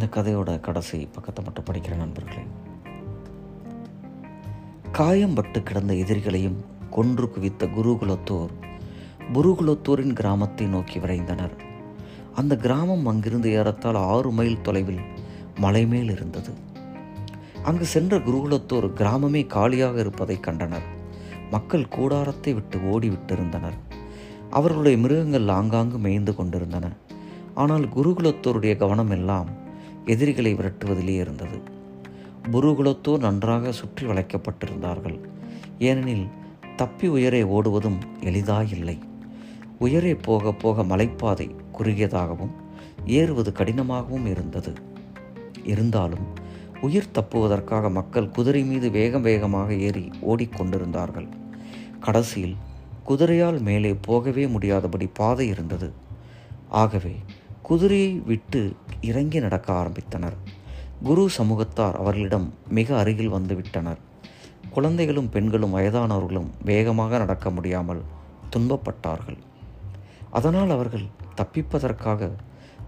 இந்த 0.00 0.22
கதையோட 0.22 0.60
கடைசி 0.60 0.98
பக்கத்தை 1.14 1.40
மட்டும் 1.44 1.64
படிக்கிற 1.64 1.94
நண்பர்களே. 1.96 2.42
காயம்பட்டு 4.98 5.58
கிடந்த 5.62 5.92
எதிரிகளையும் 5.94 6.56
கொன்று 6.90 7.26
குவித்த 7.30 7.66
குருகுலத்தோர் 7.66 8.52
புருகுலத்தோரின் 9.34 10.12
கிராமத்தை 10.12 10.66
நோக்கி 10.66 10.98
விரைந்தனர். 10.98 11.54
அந்த 12.34 12.56
கிராமம் 12.56 13.06
அங்கிருந்து 13.06 13.50
ஏறத்தால் 13.50 14.00
ஆறு 14.14 14.32
மைல் 14.32 14.60
தொலைவில் 14.60 15.02
மலை 15.58 15.86
மேல் 15.86 16.10
இருந்தது. 16.16 16.54
அங்கு 17.62 17.84
சென்ற 17.84 18.18
குருகுலத்தோர் 18.18 18.88
கிராமமே 19.02 19.46
காலியாக 19.46 19.98
இருப்பதை 19.98 20.40
கண்டனர். 20.40 20.88
மக்கள் 21.50 21.88
கூடாரத்தை 21.88 22.54
விட்டு 22.54 22.78
ஓடிவிட்டிருந்தனர். 22.78 23.80
அவர்களுடைய 24.50 24.98
மிருகங்கள் 24.98 25.56
ஆங்காங்கு 25.60 25.98
மேய்ந்து 25.98 26.34
கொண்டிருந்தன. 26.34 26.92
ஆனால் 27.54 27.88
குருகுலத்தோருடைய 27.96 28.76
கவனம் 28.76 29.10
எல்லாம் 29.10 29.58
எதிரிகளை 30.06 30.54
விரட்டுவதிலே 30.54 31.14
இருந்தது. 31.16 31.60
குருகுலத்தோ 32.52 33.18
நன்றாக 33.18 33.72
சுற்றி 33.72 34.06
வளைக்கப்பட்டிருந்தார்கள். 34.06 35.20
ஏனெனில் 35.78 36.26
தப்பி 36.76 37.08
உயரே 37.08 37.42
ஓடுவதும் 37.42 37.98
எளிதாயில்லை. 38.20 38.98
உயரே 39.78 40.14
போக 40.14 40.52
போக 40.52 40.82
மலைப்பாதை 40.82 41.54
குறுகியதாகவும் 41.78 42.50
ஏறுவது 43.06 43.52
கடினமாகவும் 43.52 44.26
இருந்தது. 44.26 44.72
இருந்தாலும் 45.64 46.26
உயிர் 46.80 47.10
தப்புவதற்காக 47.14 47.90
மக்கள் 47.90 48.28
குதிரை 48.28 48.64
மீது 48.64 48.90
வேகம் 48.90 49.22
வேகமாக 49.22 49.74
ஏறி 49.74 50.10
ஓடிக்கொண்டிருந்தார்கள் 50.28 51.28
கடைசியில் 52.00 52.56
குதிரையால் 53.08 53.60
மேலே 53.60 53.96
போகவே 54.00 54.46
முடியாதபடி 54.46 55.06
பாதை 55.12 55.46
இருந்தது. 55.46 55.92
ஆகவே 56.68 57.16
குதிரையை 57.70 58.12
விட்டு 58.26 58.60
இறங்கி 59.00 59.38
நடக்க 59.40 59.68
ஆரம்பித்தனர். 59.72 60.36
குரு 61.02 61.24
சமூகத்தார் 61.38 61.96
அவர்களிடம் 62.02 62.46
மிக 62.68 62.88
அருகில் 62.98 63.32
வந்துவிட்டனர் 63.32 64.00
குழந்தைகளும் 64.70 65.28
பெண்களும் 65.28 65.74
வயதானவர்களும் 65.76 66.48
வேகமாக 66.64 67.18
நடக்க 67.18 67.50
முடியாமல் 67.50 68.02
துன்பப்பட்டார்கள். 68.52 69.38
அதனால் 70.30 70.70
அவர்கள் 70.70 71.06
தப்பிப்பதற்காக 71.36 72.30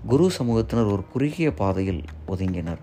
குரு 0.06 0.30
சமூகத்தினர் 0.38 0.90
ஒரு 0.92 1.04
குறுகிய 1.12 1.50
பாதையில் 1.54 2.02
ஒதுங்கினர். 2.28 2.82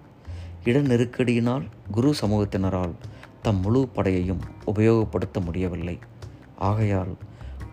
இட 0.63 0.79
நெருக்கடியினால் 0.79 1.65
குரு 1.91 2.13
சமூகத்தினரால் 2.21 2.95
தம் 3.41 3.61
முழு 3.61 3.81
படையையும் 3.95 4.45
உபயோகப்படுத்த 4.73 5.39
முடியவில்லை. 5.45 5.97
ஆகையால் 6.69 7.13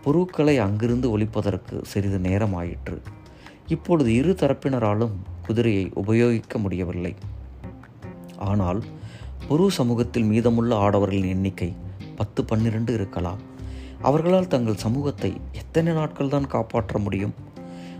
பொருட்களை 0.03 0.57
அங்கிருந்து 0.57 1.17
ஒழிப்பதற்கு 1.17 1.77
சிறிது 1.83 2.19
நேரம் 2.19 2.53
ஆயிற்று 2.53 2.99
இப்பொழுது 3.67 4.13
இரு 4.13 4.35
தரப்பினராலும் 4.39 5.15
குதிரையை 5.45 5.91
உபயோகிக்க 5.93 6.57
முடியவில்லை. 6.57 7.15
ஆனால் 8.37 8.83
புரு 9.49 9.67
சமூகத்தில் 9.67 10.23
மீதமுள்ள 10.23 10.89
ஆடவர்களின் 10.89 11.27
எண்ணிக்கை 11.27 11.73
பத்து 12.15 12.45
பன்னிரண்டு 12.45 12.93
இருக்கலாம். 12.93 13.41
அவர்களால் 14.01 14.47
தங்கள் 14.47 14.75
சமூகத்தை 14.75 15.31
எத்தனை 15.51 15.93
நாட்கள் 15.93 16.29
தான் 16.29 16.47
காப்பாற்ற 16.47 16.97
முடியும்? 16.97 17.33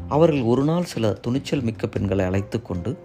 அவர்கள் 0.07 0.41
ஒரு 0.41 0.63
நாள் 0.63 0.83
சில 0.83 1.13
துணிச்சல் 1.13 1.61
மிக்க 1.61 1.87
பெண்களை 1.87 2.25
அழைத்து 2.25 2.61
கொண்டு 2.61 2.97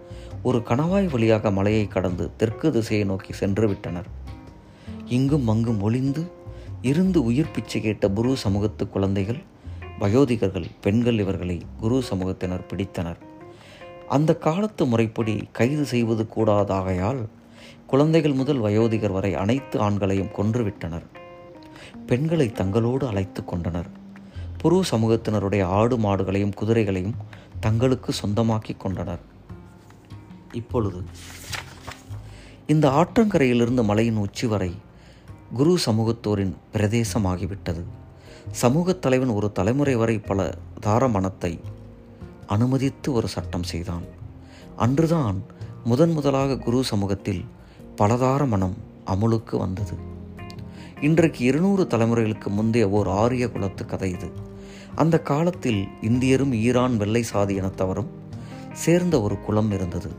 ஒரு 0.43 0.57
கணவாய் 0.57 1.09
வழியாக 1.11 1.51
மலையை 1.51 1.87
கடந்து 1.87 2.29
தெற்கு 2.37 2.71
திசையை 2.71 3.05
நோக்கி 3.05 3.33
சென்று 3.33 3.67
விட்டனர். 3.67 4.07
இங்கும் 5.07 5.47
அங்கும் 5.47 5.81
ஒளிந்து 5.81 6.31
இருந்து 6.81 7.23
உயிர் 7.23 7.51
பிச்சை 7.51 7.81
கேட்ட 7.81 8.07
புரு 8.09 8.33
சமூகத்து 8.33 8.89
குழந்தைகள் 8.89 9.41
வயோதிகர்கள் 9.99 10.69
பெண்கள் 10.81 11.19
இவர்களை 11.19 11.65
குரு 11.77 12.03
சமூகத்தினர் 12.09 12.67
பிடித்தனர். 12.69 13.17
அந்த 14.09 14.35
காலத்து 14.35 14.85
முறைப்படி 14.85 15.47
கைது 15.51 15.85
செய்வது 15.85 16.27
கூடாதாகையால் 16.35 17.25
குழந்தைகள் 17.87 18.33
முதல் 18.33 18.59
வயோதிகர் 18.59 19.11
வரை 19.11 19.33
அனைத்து 19.33 19.79
ஆண்களையும் 19.79 20.31
கொன்றுவிட்டனர். 20.37 21.03
பெண்களை 22.07 22.47
தங்களோடு 22.47 23.07
அழைத்து 23.07 23.45
கொண்டனர். 23.45 23.87
புரு 24.63 24.81
சமூகத்தினருடைய 24.91 25.63
ஆடு 25.63 25.97
மாடுகளையும் 25.97 26.53
குதிரைகளையும் 26.53 27.15
தங்களுக்கு 27.59 28.13
சொந்தமாக்கி 28.23 28.77
கொண்டனர். 28.77 29.19
இப்பொழுது 30.51 31.03
இந்த 32.67 32.89
ஆற்றங்கரையிலிருந்து 32.89 33.83
மலையின் 33.83 34.15
உச்சி 34.15 34.47
வரை 34.47 34.71
குரு 35.53 35.77
சமூகத்தோரின் 35.85 36.53
பிரதேசமாகிவிட்டது. 36.73 37.83
சமூகத் 38.51 39.01
தலைவன் 39.01 39.27
ஒரு 39.27 39.51
தலைமுறை 39.51 39.95
வரை 39.95 40.19
பல 40.19 40.53
தாரமணத்தை 40.81 41.59
அனுமதித்து 42.47 43.11
ஒரு 43.11 43.27
சட்டம் 43.27 43.63
செய்தான். 43.63 44.03
அன்றுதான் 44.75 45.43
முதன் 45.83 46.11
முதலாக 46.11 46.57
குரு 46.57 46.83
சமூகத்தில் 46.83 47.45
பலதார 47.97 48.47
மனம் 48.47 48.75
அமுலுக்கு 49.05 49.57
வந்தது. 49.57 49.93
இன்றைக்கு 51.01 51.45
இருநூறு 51.45 51.83
தலைமுறைகளுக்கு 51.83 52.47
முந்தைய 52.47 52.89
ஓர் 52.89 53.07
ஆரிய 53.07 53.51
குலத்து 53.51 53.85
கதை 53.85 54.11
இது. 54.11 54.31
அந்த 54.95 55.21
காலத்தில் 55.21 55.87
இந்தியரும் 56.01 56.51
ஈரான் 56.51 56.97
வெள்ளை 56.97 57.23
சாதி 57.23 57.59
இனத்தவரும் 57.59 58.07
சேர்ந்த 58.73 59.21
ஒரு 59.21 59.39
குலம் 59.39 59.71
இருந்தது. 59.71 60.11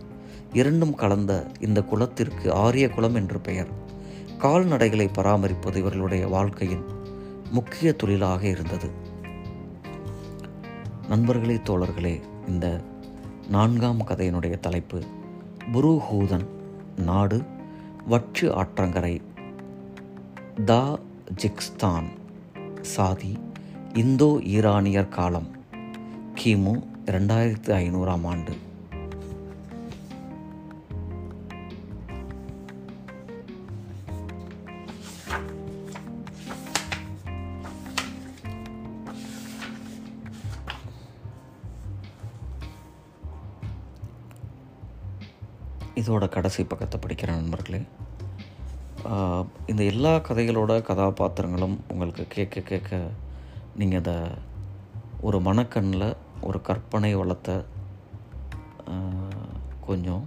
இரண்டும் 0.52 0.94
கலந்த 0.94 1.46
இந்த 1.60 1.82
குலத்திற்கு 1.82 2.52
ஆரிய 2.52 2.88
குலம் 2.88 3.14
என்று 3.14 3.40
பெயர். 3.40 3.68
கால்நடைகளை 4.38 5.08
பராமரிப்பது 5.12 5.76
இவர்களுடைய 5.76 6.26
வாழ்க்கையின் 6.26 6.93
முக்கிய 7.54 7.92
தொழிலாக 7.92 8.42
இருந்தது. 8.46 8.88
நண்பர்களே 11.08 11.54
தோழர்களே 11.54 12.14
இந்த 12.48 12.66
நான்காம் 13.48 14.06
கதையினுடைய 14.06 14.54
தலைப்பு 14.60 14.98
புருஹூதன் 15.72 16.46
நாடு 16.96 17.38
வற்று 18.06 18.46
ஆற்றங்கரை 18.62 19.14
தா 20.64 20.98
ஜிக்ஸ்தான் 21.42 22.08
சாதி 22.94 23.32
இந்தோ 23.94 24.30
ஈரானியர் 24.56 25.08
காலம் 25.08 25.48
கிமு 26.34 26.74
இரண்டாயிரத்து 27.06 27.70
ஐநூறாம் 27.82 28.24
ஆண்டு. 28.24 28.54
இதோட 46.04 46.28
கடைசி 46.28 46.62
பக்கத்தை 46.64 46.96
படிக்கிற 47.00 47.28
நண்பர்களே 47.34 47.78
இந்த 49.66 49.82
எல்லா 49.82 50.10
கதைகளோட 50.18 50.72
கதாபாத்திரங்களும் 50.82 51.76
உங்களுக்கு 51.88 52.24
கேட்க 52.28 52.60
கேட்க 52.60 52.98
நீங்கள் 53.76 54.00
அதை 54.00 54.16
ஒரு 55.20 55.38
மனக்கண்ணில் 55.40 56.04
ஒரு 56.40 56.60
கற்பனை 56.60 57.14
வளத்தை 57.14 57.56
கொஞ்சம் 59.80 60.24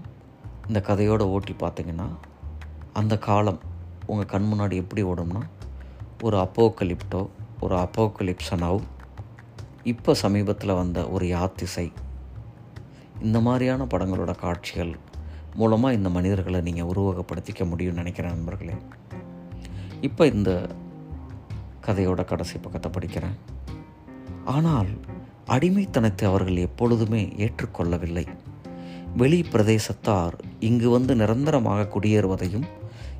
இந்த 0.67 0.79
கதையோடு 0.79 1.27
ஓட்டி 1.29 1.55
பார்த்தீங்கன்னா 1.59 2.07
அந்த 2.93 3.17
காலம் 3.17 3.59
உங்கள் 4.05 4.25
கண் 4.25 4.49
முன்னாடி 4.51 4.75
எப்படி 4.75 5.03
ஓடும்னா 5.03 5.43
ஒரு 6.23 6.37
அப்போக்கலிப்டோ 6.37 7.21
ஒரு 7.61 7.75
அப்போக்கலிப்சனவ் 7.75 8.81
இப்போ 9.83 10.13
சமீபத்தில் 10.13 10.73
வந்த 10.73 11.09
ஒரு 11.09 11.27
யாத்திசை 11.27 11.87
இந்த 13.21 13.39
மாதிரியான 13.39 13.83
படங்களோட 13.83 14.31
காட்சிகள் 14.39 14.95
மூலமாக 15.59 15.97
இந்த 15.97 16.09
மனிதர்களை 16.15 16.59
நீங்கள் 16.61 16.89
உருவகப்படுத்திக்க 16.93 17.63
முடியும்னு 17.71 18.01
நினைக்கிறேன் 18.01 18.35
நண்பர்களே. 18.35 18.75
இப்போ 20.07 20.23
இந்த 20.27 20.51
கதையோட 21.87 22.21
கடைசி 22.25 22.57
பக்கத்தை 22.57 22.89
படிக்கிறேன். 22.91 23.37
ஆனால் 24.55 24.89
அடிமைத்தனத்தை 25.55 26.25
அவர்கள் 26.29 26.65
எப்பொழுதுமே 26.67 27.21
ஏற்றுக்கொள்ளவில்லை. 27.45 28.25
வெளி 29.17 29.39
பிரதேசத்தார் 29.51 30.35
இங்கு 30.59 30.89
வந்து 30.89 31.15
நிரந்தரமாக 31.15 31.87
குடியேறுவதையும் 31.93 32.67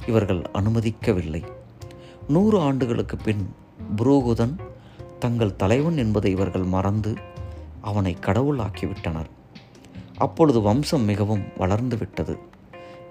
இவர்கள் 0.08 0.42
அனுமதிக்கவில்லை. 0.54 1.42
நூறு 2.28 2.58
ஆண்டுகளுக்கு 2.60 3.18
பின் 3.18 3.44
புரோகுதன் 3.98 4.56
தங்கள் 5.20 5.56
தலைவன் 5.56 5.98
என்பதை 5.98 6.32
இவர்கள் 6.32 6.68
மறந்து 6.76 7.14
அவனை 7.82 8.14
கடவுளாக்கிவிட்டனர். 8.26 9.32
அப்பொழுது 10.26 10.60
வம்சம் 10.62 11.06
மிகவும் 11.10 11.44
வளர்ந்து 11.58 11.98
விட்டது 11.98 12.36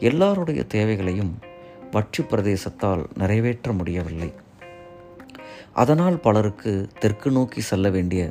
எல்லாருடைய 0.08 0.60
தேவைகளையும் 0.74 1.32
வட்சி 1.94 2.22
பிரதேசத்தால் 2.22 3.02
நிறைவேற்ற 3.20 3.72
முடியவில்லை. 3.72 4.30
அதனால் 5.82 6.16
பலருக்கு 6.26 6.72
தெற்கு 7.02 7.30
நோக்கி 7.30 7.60
செல்ல 7.60 7.88
வேண்டிய 7.90 8.22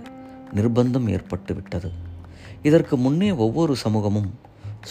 நிர்பந்தம் 0.57 1.07
ஏற்பட்டு 1.15 1.53
விட்டது 1.53 1.89
இதற்கு 2.69 2.95
முன்னே 2.97 3.31
ஒவ்வொரு 3.45 3.73
சமூகமும் 3.75 4.29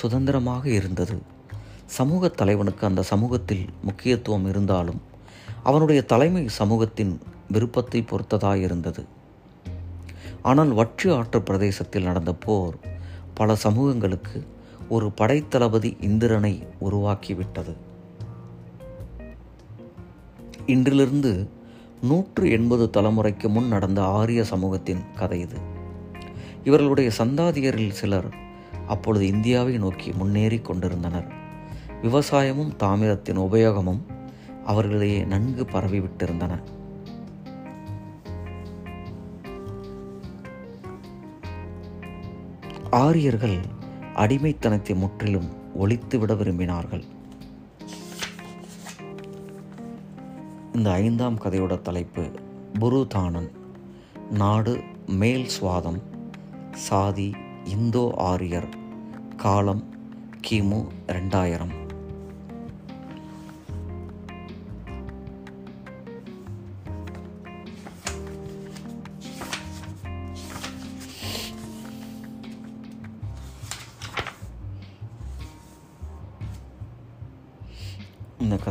சுதந்திரமாக 0.00 0.64
இருந்தது. 0.78 1.16
சமூக 1.98 2.28
தலைவனுக்கு 2.40 2.84
அந்த 2.86 3.02
சமூகத்தில் 3.12 3.64
முக்கியத்துவம் 3.82 4.46
இருந்தாலும் 4.52 5.00
அவனுடைய 5.62 6.00
தலைமை 6.12 6.44
சமூகத்தின் 6.60 7.12
விருப்பத்தை 7.54 8.00
பொறுத்ததாயிருந்தது. 8.10 9.02
ஆனால் 10.50 10.72
வற்றி 10.80 11.08
ஆற்று 11.16 11.38
பிரதேசத்தில் 11.42 12.08
நடந்த 12.08 12.32
போர் 12.44 12.76
பல 13.34 13.54
சமூகங்களுக்கு 13.54 14.46
ஒரு 14.88 15.12
படைத்தளபதி 15.20 15.96
இந்திரனை 16.00 16.66
உருவாக்கிவிட்டது. 16.80 17.74
இன்றிலிருந்து 20.66 21.48
நூற்று 22.02 22.50
எண்பது 22.50 22.90
தலைமுறைக்கு 22.92 23.48
முன் 23.48 23.68
நடந்த 23.68 24.04
ஆரிய 24.04 24.44
சமூகத்தின் 24.44 25.00
கதை 25.16 25.40
இது. 25.40 25.58
இவர்களுடைய 26.64 27.10
சந்தாதியரில் 27.18 27.90
சிலர் 27.90 28.34
அப்பொழுது 28.86 29.26
இந்தியாவை 29.26 29.78
நோக்கி 29.78 30.12
முன்னேறி 30.12 30.58
கொண்டிருந்தனர். 30.58 31.26
விவசாயமும் 32.02 32.76
தாமிரத்தின் 32.76 33.38
உபயோகமும் 33.38 34.00
அவர்களிடையே 34.64 35.24
நன்கு 35.24 35.64
பரவிவிட்டிருந்தன. 35.64 36.62
ஆரியர்கள் 43.02 43.58
அடிமைத்தனத்தை 44.14 44.94
முற்றிலும் 44.94 45.48
ஒழித்துவிட 45.78 46.32
விரும்பினார்கள். 46.40 47.04
இந்த 50.74 50.90
ஐந்தாம் 50.90 51.40
கதையோட 51.40 51.80
தலைப்பு 51.80 52.24
புருதானன் 52.78 53.50
நாடு 54.30 54.74
மேல் 55.06 55.46
சுவாதம் 55.46 56.00
சாதி 56.86 57.30
இந்தோ 57.64 58.04
ஆரியர் 58.30 58.68
காலம் 59.36 59.84
கிமு 60.48 60.80
ரெண்டாயிரம் 61.06 61.74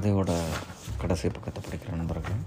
கதையோட 0.03 0.33
கடைசி 1.01 1.27
பக்கத்தை 1.33 1.59
படிக்கிற 1.65 1.91
நண்பர்கள். 1.97 2.39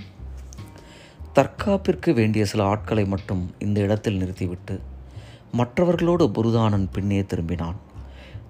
தற்காப்பிற்கு 1.36 2.10
வேண்டிய 2.18 2.42
சில 2.50 2.60
ஆட்களை 2.72 3.04
மட்டும் 3.12 3.42
இந்த 3.58 3.78
இடத்தில் 3.86 4.18
நிறுத்திவிட்டு 4.22 4.74
மற்றவர்களோடு 5.58 6.24
புருதானன் 6.36 6.84
பின்னே 6.92 7.20
திரும்பினான். 7.20 7.78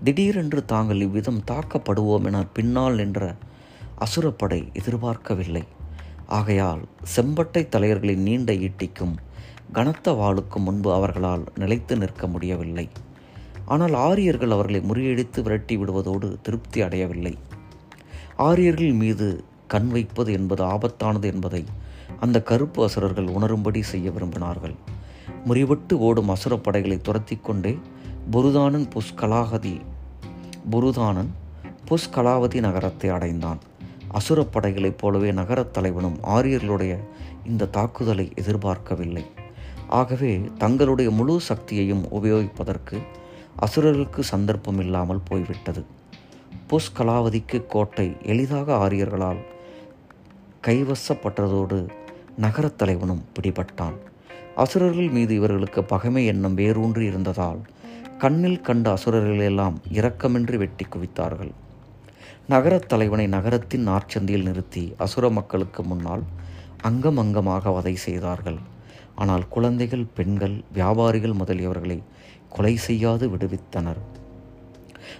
திடீரென்று 0.04 0.64
தாங்கள் 0.72 1.04
இவ்விதம் 1.06 1.40
தாக்கப்படுவோம் 1.50 2.26
என 2.30 2.42
பின்னால் 2.58 2.98
நின்ற 3.00 3.28
அசுரப்படை 4.06 4.60
எதிர்பார்க்கவில்லை. 4.80 5.64
ஆகையால் 6.38 6.82
செம்பட்டை 7.16 7.64
தலையர்களின் 7.76 8.26
நீண்ட 8.28 8.52
ஈட்டிக்கும் 8.66 9.16
கனத்த 9.72 10.16
வாளுக்கும் 10.22 10.68
முன்பு 10.68 10.92
அவர்களால் 10.92 11.44
நிலைத்து 11.62 11.96
நிற்க 11.96 12.26
முடியவில்லை. 12.26 12.88
ஆனால் 13.74 13.96
ஆரியர்கள் 14.08 14.56
அவர்களை 14.56 14.82
முறியடித்து 14.90 15.40
விரட்டி 15.42 15.76
விடுவதோடு 15.76 16.28
திருப்தி 16.42 16.80
அடையவில்லை. 16.80 17.36
ஆரியர்கள் 18.36 18.92
மீது 18.92 19.44
கண் 19.68 19.88
வைப்பது 19.88 20.32
என்பது 20.32 20.64
ஆபத்தானது 20.64 21.22
என்பதை 21.22 21.64
அந்த 22.20 22.42
கருப்பு 22.42 22.84
அசுரர்கள் 22.84 23.24
உணரும்படி 23.24 23.80
செய்ய 23.80 24.10
விரும்பினார்கள். 24.10 24.74
முறிவிட்டு 25.44 25.98
ஓடும் 25.98 26.28
அசுர 26.28 26.56
படைகளை 26.56 27.00
துரத்தி 27.00 27.36
கொண்டே 27.36 27.78
புருதானன் 28.30 28.88
புஷ்கலாகதி 28.88 29.80
புருதானன் 30.70 31.34
புஷ்கலாவதி 31.88 32.60
நகரத்தை 32.60 33.10
அடைந்தான். 33.10 33.58
அசுர 34.08 34.44
படைகளைப் 34.44 34.98
போலவே 34.98 35.32
நகரத் 35.32 35.70
தலைவனும் 35.70 36.18
ஆரியர்களுடைய 36.22 36.98
இந்த 37.46 37.66
தாக்குதலை 37.66 38.32
எதிர்பார்க்கவில்லை. 38.34 39.24
ஆகவே 39.88 40.40
தங்களுடைய 40.58 41.10
முழு 41.10 41.40
சக்தியையும் 41.48 42.06
உபயோகிப்பதற்கு 42.12 43.02
அசுரர்களுக்கு 43.56 44.24
சந்தர்ப்பம் 44.24 44.80
இல்லாமல் 44.80 45.20
போய்விட்டது. 45.24 45.84
புஷ்கலாவதிக்கு 46.70 47.66
கோட்டை 47.66 48.16
எளிதாக 48.22 48.88
ஆரியர்களால் 48.88 49.40
கைவசப்பட்டதோடு 50.66 51.88
நகரத் 52.40 52.78
தலைவனும் 52.78 53.24
பிடிபட்டான். 53.34 53.94
அசுரர்கள் 54.56 55.08
மீது 55.08 55.34
இவர்களுக்கு 55.34 55.84
பகைமை 55.84 56.26
எண்ணம் 56.26 56.54
வேரூன்றி 56.54 57.04
இருந்ததால் 57.04 57.60
கண்ணில் 58.18 58.60
கண்ட 58.60 58.94
அசுரர்களெல்லாம் 58.94 59.76
இரக்கமின்றி 59.92 60.56
வெட்டி 60.56 60.86
குவித்தார்கள். 60.86 61.52
நகரத் 62.48 62.88
தலைவனை 62.88 63.26
நகரத்தின் 63.26 63.88
நாற்சந்தியில் 63.88 64.42
நிறுத்தி 64.42 64.94
அசுர 64.98 65.30
மக்களுக்கு 65.30 65.82
முன்னால் 65.82 66.22
அங்கம் 66.82 67.18
அங்கமாக 67.18 67.72
வதை 67.72 67.96
செய்தார்கள். 67.96 68.58
ஆனால் 69.14 69.48
குழந்தைகள் 69.48 70.06
பெண்கள் 70.14 70.60
வியாபாரிகள் 70.74 71.38
முதலியவர்களை 71.44 72.02
கொலை 72.48 72.76
செய்யாது 72.76 73.28
விடுவித்தனர். 73.28 74.02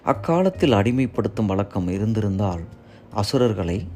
அக்காலத்தில் 0.03 0.73
அடிமைப்படுத்தும் 0.73 1.47
வழக்கம் 1.47 1.89
இருந்திருந்தால் 1.89 2.65
அசுரர்களை 3.11 3.89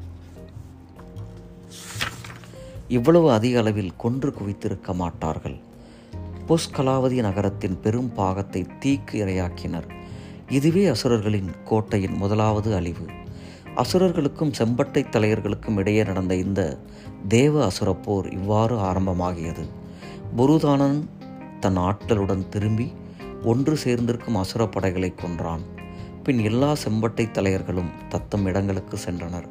இவ்வளவு 2.87 3.31
அதிக 3.31 3.59
அளவில் 3.59 3.93
கொன்று 3.97 4.33
குவித்திருக்க 4.39 4.93
மாட்டார்கள். 4.93 5.57
புஷ்கலாவதி 6.47 7.19
நகரத்தின் 7.19 7.79
பெரும் 7.79 8.13
பாகத்தை 8.13 8.65
தீக்கு 8.79 9.11
இரையாக்கினர். 9.11 9.89
இதுவே 10.49 10.85
அசுரர்களின் 10.85 11.49
கோட்டையின் 11.65 12.13
முதலாவது 12.13 12.75
அழிவு. 12.75 13.05
அசுரர்களுக்கும் 13.75 14.51
செம்பட்டை 14.57 15.05
தலையர்களுக்கும் 15.09 15.77
இடையே 15.77 16.03
நடந்த 16.03 16.35
இந்த 16.35 16.79
தேவ 17.27 17.65
அசுரப் 17.65 18.03
போர் 18.03 18.31
இவ்வாறு 18.31 18.77
ஆரம்பமாகியது. 18.77 19.67
புருதானன் 20.35 21.09
தன் 21.59 21.77
ஆட்களுடன் 21.77 22.49
திரும்பி 22.49 22.93
ஒன்று 23.43 23.77
சேர்ந்திருக்கும் 23.77 24.35
அசுர 24.35 24.67
படைகளை 24.67 25.13
கொன்றான். 25.15 25.79
பின் 26.23 26.39
எல்லா 26.39 26.71
செம்பட்டை 26.71 27.25
தலையர்களும் 27.31 27.91
தத்தம் 28.09 28.45
இடங்களுக்கு 28.45 28.97
சென்றனர். 29.05 29.47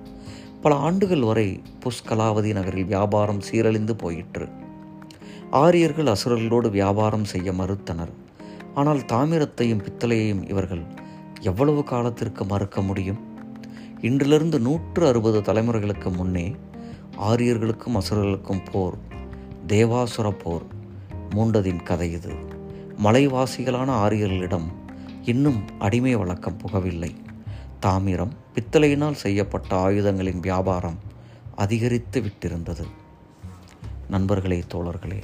பல 0.61 0.75
ஆண்டுகள் 0.75 1.21
வரை 1.21 1.63
புஷ்கலாவதி 1.81 2.53
நகரில் 2.53 2.85
வியாபாரம் 2.85 3.41
சீரழிந்து 3.51 3.91
போயிற்று. 3.91 4.49
ஆரியர்கள் 5.51 6.07
அசுரர்களோடு 6.07 6.71
வியாபாரம் 6.71 7.25
செய்ய 7.25 7.53
மறுத்தனர். 7.53 8.13
ஆனால் 8.75 8.99
தாமிரத்தையும் 8.99 9.83
பித்தளையையும் 9.83 10.49
இவர்கள் 10.51 10.83
எவ்வளவு 11.41 11.85
காலத்திற்கு 11.85 12.45
மறுக்க 12.45 12.83
முடியும்? 12.83 13.19
இன்றிலிருந்து 14.01 14.61
நூற்று 14.61 15.07
அறுபது 15.07 15.41
தலைமுறைகளுக்கு 15.41 16.13
முன்னே 16.13 16.57
ஆரியர்களுக்கும் 17.21 17.95
அசுரர்களுக்கும் 17.95 18.63
போர் 18.73 18.95
தேவாசுர 19.67 20.35
போர் 20.45 20.63
மூண்டதின் 21.35 21.83
கதை 21.83 22.13
இது. 22.13 22.33
மலைவாசிகளான 23.03 23.91
ஆரியர்களிடம் 24.07 24.80
இன்னும் 25.23 25.65
அடிமை 25.79 26.17
வழக்கம் 26.17 26.59
புகவில்லை. 26.59 27.17
தாமிரம் 27.81 28.33
பித்தளையினால் 28.55 29.13
செய்யப்பட்ட 29.13 29.77
ஆயுதங்களின் 29.77 30.41
வியாபாரம் 30.41 30.99
அதிகரித்து 31.57 32.21
விட்டிருந்தது. 32.21 32.87
நண்பர்களே 34.09 34.65
தோழர்களே 34.75 35.23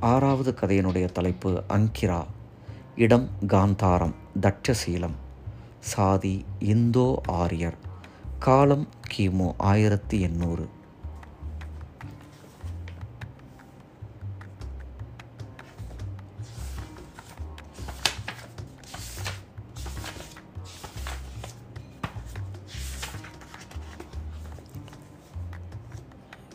ஆறாவது 0.00 0.54
கதையினுடைய 0.60 1.12
தலைப்பு 1.12 1.62
அங்கிரா 1.68 2.24
இடம் 2.96 3.28
காந்தாரம் 3.46 4.14
தட்சசீலம் 4.40 5.16
சாதி 5.80 6.44
இந்தோ 6.58 7.20
ஆரியர் 7.26 7.76
காலம் 8.38 8.88
கிமு 9.16 9.54
ஆயிரத்தி 9.58 10.20
எண்ணூறு. 10.20 10.68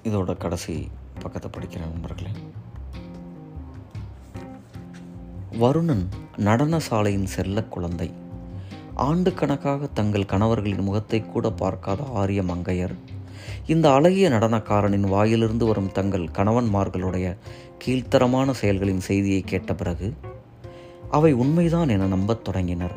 இதோட 0.05 0.37
கடைசி 0.37 0.87
பக்கத்தை 1.19 1.51
படிக்கிறேன் 1.51 1.91
நண்பர்களே. 1.91 2.29
வருணன் 5.59 6.07
நடன 6.37 6.79
சாலையின் 6.79 7.25
செல்ல 7.25 7.63
குழந்தை. 7.63 8.11
ஆண்டு 8.93 9.33
கணக்காக 9.33 9.87
தங்கள் 9.87 10.25
கணவர்களின் 10.25 10.81
முகத்தை 10.81 11.21
கூட 11.21 11.49
பார்க்காத 11.49 12.03
ஆரிய 12.13 12.41
மங்கையர். 12.41 12.95
இந்த 13.67 13.93
அழகிய 13.93 14.29
நடனக்காரனின் 14.29 15.07
வாயிலிருந்து 15.09 15.65
வரும் 15.65 15.91
தங்கள் 15.91 16.29
கணவன்மார்களுடைய 16.33 17.37
கீழ்த்தரமான 17.85 18.51
செயல்களின் 18.51 18.99
செய்தியை 18.99 19.41
கேட்ட 19.41 19.75
பிறகு 19.75 20.13
அவை 21.11 21.33
உண்மைதான் 21.33 21.89
என 21.89 22.07
நம்பத் 22.07 22.43
தொடங்கினர். 22.43 22.95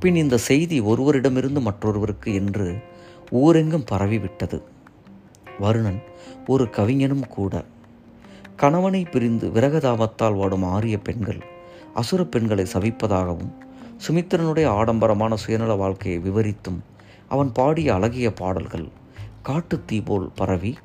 பின் 0.00 0.16
இந்த 0.16 0.38
செய்தி 0.38 0.80
ஒருவரிடமிருந்து 0.80 1.60
மற்றொருவருக்கு 1.60 2.34
என்று 2.34 2.78
ஊரெங்கும் 3.30 3.86
பரவிவிட்டது. 3.92 4.62
வருணன் 5.60 6.02
ஒரு 6.46 6.70
கவிஞனும் 6.70 7.28
கூட. 7.28 7.64
கணவனை 8.56 9.04
பிரிந்து 9.04 9.48
விரகதாபத்தால் 9.48 10.34
வாடும் 10.34 10.64
ஆரிய 10.64 10.98
பெண்கள் 10.98 11.42
அசுர 11.94 12.24
பெண்களை 12.24 12.66
சவிப்பதாகவும் 12.72 13.52
சுமித்திரனுடைய 14.08 14.66
ஆடம்பரமான 14.66 15.36
சுயநல 15.36 15.76
வாழ்க்கையை 15.76 16.20
விவரித்தும் 16.20 16.78
அவன் 17.28 17.52
பாடிய 17.52 17.94
அழகிய 17.94 18.32
பாடல்கள் 18.32 18.88
காட்டுத்தீ 19.48 20.04
போல் 20.04 20.30
பரவி 20.34 20.76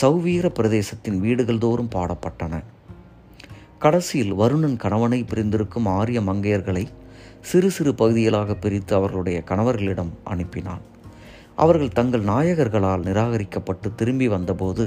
சௌவீர 0.00 0.48
பிரதேசத்தின் 0.48 1.18
வீடுகள் 1.18 1.58
தோறும் 1.58 1.88
பாடப்பட்டன. 1.94 2.62
கடைசியில் 3.78 4.34
வருணன் 4.34 4.76
கணவனை 4.76 5.24
பிரிந்திருக்கும் 5.24 5.86
ஆரிய 5.86 6.20
மங்கையர்களை 6.20 6.86
சிறு 7.40 7.70
சிறு 7.70 7.94
பகுதிகளாக 7.94 8.54
பிரித்து 8.54 8.94
அவர்களுடைய 8.94 9.42
கணவர்களிடம் 9.42 10.12
அனுப்பினான். 10.24 10.80
அவர்கள் 11.60 11.96
தங்கள் 11.98 12.24
நாயகர்களால் 12.24 13.06
நிராகரிக்கப்பட்டு 13.08 13.88
திரும்பி 13.96 14.28
வந்தபோது 14.28 14.84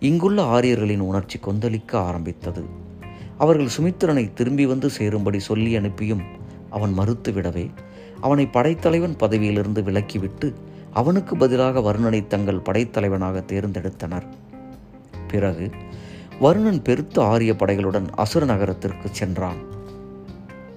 இங்குள்ள 0.00 0.38
ஆரியர்களின் 0.42 1.04
உணர்ச்சி 1.10 1.38
கொந்தளிக்க 1.38 1.92
ஆரம்பித்தது. 1.92 2.62
அவர்கள் 3.38 3.74
சுமித்திரனை 3.76 4.24
திரும்பி 4.32 4.64
வந்து 4.66 4.90
சேரும்படி 4.90 5.38
சொல்லி 5.38 5.76
அனுப்பியும் 5.76 6.22
அவன் 6.70 6.98
மறுத்துவிடவே 6.98 7.66
அவனை 8.20 8.46
படைத்தலைவன் 8.46 9.16
பதவியிலிருந்து 9.16 9.82
விலக்கிவிட்டு 9.82 10.48
அவனுக்கு 10.92 11.36
பதிலாக 11.36 11.80
வருணனை 11.80 12.26
தங்கள் 12.26 12.66
படைத்தலைவனாக 12.68 13.44
தேர்ந்தெடுத்தனர். 13.52 14.26
பிறகு 15.28 15.70
வருணன் 16.40 16.82
பெருத்த 16.82 17.16
ஆரிய 17.24 17.52
படைகளுடன் 17.52 18.08
அசுர 18.16 18.44
நகரத்திற்கு 18.44 19.08
சென்றான். 19.12 19.60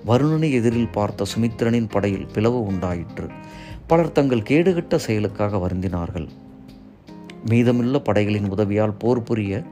வருணனை 0.07 0.51
எதிரில் 0.51 0.95
பார்த்த 0.97 1.25
சுமித்திரனின் 1.35 1.89
படையில் 1.89 2.27
பிளவு 2.33 2.59
உண்டாயிற்று. 2.63 3.27
பலர் 3.89 4.11
தங்கள் 4.11 4.47
கேடுகட்ட 4.49 4.95
செயலுக்காக 4.95 5.57
வருந்தினார்கள். 5.57 6.27
மீதமுள்ள 7.49 7.99
படைகளின் 7.99 8.47
உதவியால் 8.53 8.95
போர் 9.01 9.21
புரிய 9.23 9.63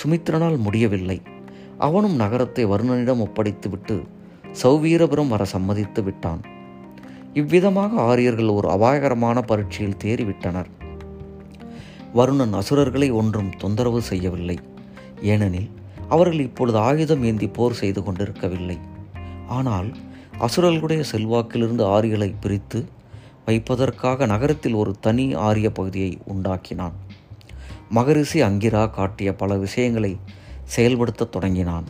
சுமித்திரனால் 0.00 0.56
முடியவில்லை. 0.56 1.16
அவனும் 1.78 2.16
நகரத்தை 2.16 2.64
வருணனிடம் 2.64 3.22
ஒப்படைத்துவிட்டு 3.24 3.96
சௌவீரபுரம் 4.62 5.28
வர 5.28 5.44
சம்மதித்து 5.44 6.02
விட்டான். 6.02 6.42
இவ்விதமாக 7.34 8.00
ஆரியர்கள் 8.00 8.56
ஒரு 8.58 8.68
அபாயகரமான 8.68 9.38
பரீட்சையில் 9.42 10.00
தேறிவிட்டனர். 10.04 10.70
வருணன் 12.14 12.52
அசுரர்களை 12.52 13.10
ஒன்றும் 13.10 13.50
தொந்தரவு 13.56 14.02
செய்யவில்லை. 14.02 14.58
ஏனெனில் 15.32 15.70
அவர்கள் 16.08 16.46
இப்பொழுது 16.48 16.78
ஆயுதம் 16.78 17.22
ஏந்தி 17.22 17.48
போர் 17.48 17.80
செய்து 17.82 18.02
கொண்டிருக்கவில்லை. 18.02 18.78
ஆனால் 19.58 19.88
அசுரர்களுடைய 20.46 21.02
செல்வாக்கிலிருந்து 21.12 21.84
ஆரிகளை 21.96 22.30
பிரித்து 22.40 22.80
வைப்பதற்காக 23.48 24.26
நகரத்தில் 24.26 24.74
ஒரு 24.74 24.92
தனி 25.00 25.34
ஆரிய 25.34 25.72
பகுதியை 25.72 26.18
உண்டாக்கினான். 26.26 26.96
மகரிஷி 27.88 28.42
அங்கிரா 28.42 28.90
காட்டிய 28.90 29.34
பல 29.34 29.56
விஷயங்களை 29.56 30.18
செயல்படுத்த 30.64 31.24
தொடங்கினான். 31.24 31.84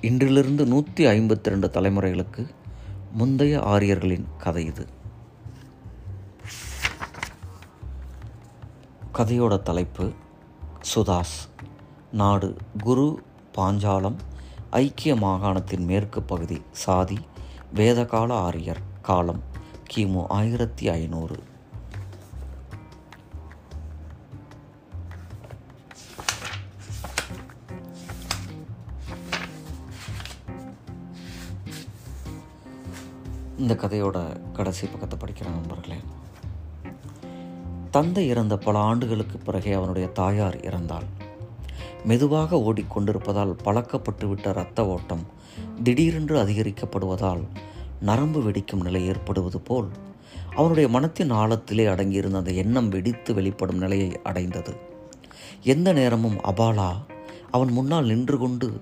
இன்றிலிருந்து 0.00 0.66
நூற்றி 0.66 1.06
ஐம்பத்தி 1.06 1.44
ரெண்டு 1.44 1.70
தலைமுறைகளுக்கு 1.72 2.46
முந்தைய 3.12 3.62
ஆரியர்களின் 3.62 4.26
கதை 4.38 4.64
இது. 4.64 4.86
கதையோட 9.14 9.62
தலைப்பு 9.62 10.12
சுதாஸ். 10.94 11.36
நாடு 12.12 12.56
குரு 12.82 13.22
பாஞ்சாலம் 13.56 14.16
ஐக்கிய 14.70 15.14
மாகாணத்தின் 15.14 15.84
மேற்கு 15.92 16.22
பகுதி 16.22 16.62
சாதி 16.70 17.18
வேதகால 17.74 18.32
ஆரியர் 18.32 18.88
காலம். 19.02 19.49
கிமு 19.94 20.24
ஆயிரத்தி 20.28 20.88
ஐநூறு. 20.88 21.42
இந்த 33.58 33.74
கதையோட 33.74 34.40
கடைசி 34.52 34.86
பக்கத்தை 34.86 35.18
படிக்கிற 35.18 35.50
நண்பர்களே. 35.50 35.96
தந்தை 37.90 38.28
இறந்த 38.28 38.58
பல 38.58 38.78
ஆண்டுகளுக்கு 38.78 39.38
பிறகே 39.38 39.72
அவனுடைய 39.72 40.08
தாயார் 40.08 40.56
இறந்தாள். 40.56 41.04
மெதுவாக 42.04 42.56
ஓடிக்கொண்டிருப்பதால் 42.56 43.56
பழக்கப்பட்டுவிட்ட 43.64 44.50
இரத்த 44.50 44.86
ஓட்டம் 44.86 45.26
திடீரென்று 45.82 46.44
அதிகரிக்கப்படுவதால் 46.44 47.44
நரம்பு 48.00 48.50
வெடிக்கும் 48.50 48.82
நிலை 48.82 49.06
ஏற்படுவது 49.06 49.60
போல் 49.60 49.88
அவனுடைய 50.54 50.88
மனத்தின் 50.88 51.32
ஆழத்திலே 51.32 51.84
அடங்கியிருந்த 51.86 52.34
அந்த 52.34 52.50
எண்ணம் 52.50 52.88
வெடித்து 52.88 53.34
வெளிப்படும் 53.34 53.78
நிலையை 53.78 54.20
அடைந்தது. 54.22 54.74
எந்த 55.62 55.92
நேரமும் 55.92 56.40
அபாலா 56.40 56.96
அவன் 57.50 57.72
முன்னால் 57.72 58.06
நின்று 58.06 58.38
கொண்டு 58.38 58.80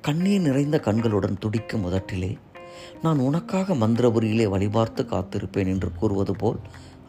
கண்ணீர் 0.00 0.40
நிறைந்த 0.40 0.80
கண்களுடன் 0.80 1.38
துடிக்கும் 1.38 1.80
முதட்டிலே 1.80 2.38
நான் 3.02 3.18
உனக்காக 3.18 3.74
மந்திரபுரியிலே 3.74 4.48
வழிபார்த்து 4.48 5.02
காத்திருப்பேன் 5.02 5.66
என்று 5.66 5.92
கூறுவது 5.92 6.36
போல் 6.36 6.58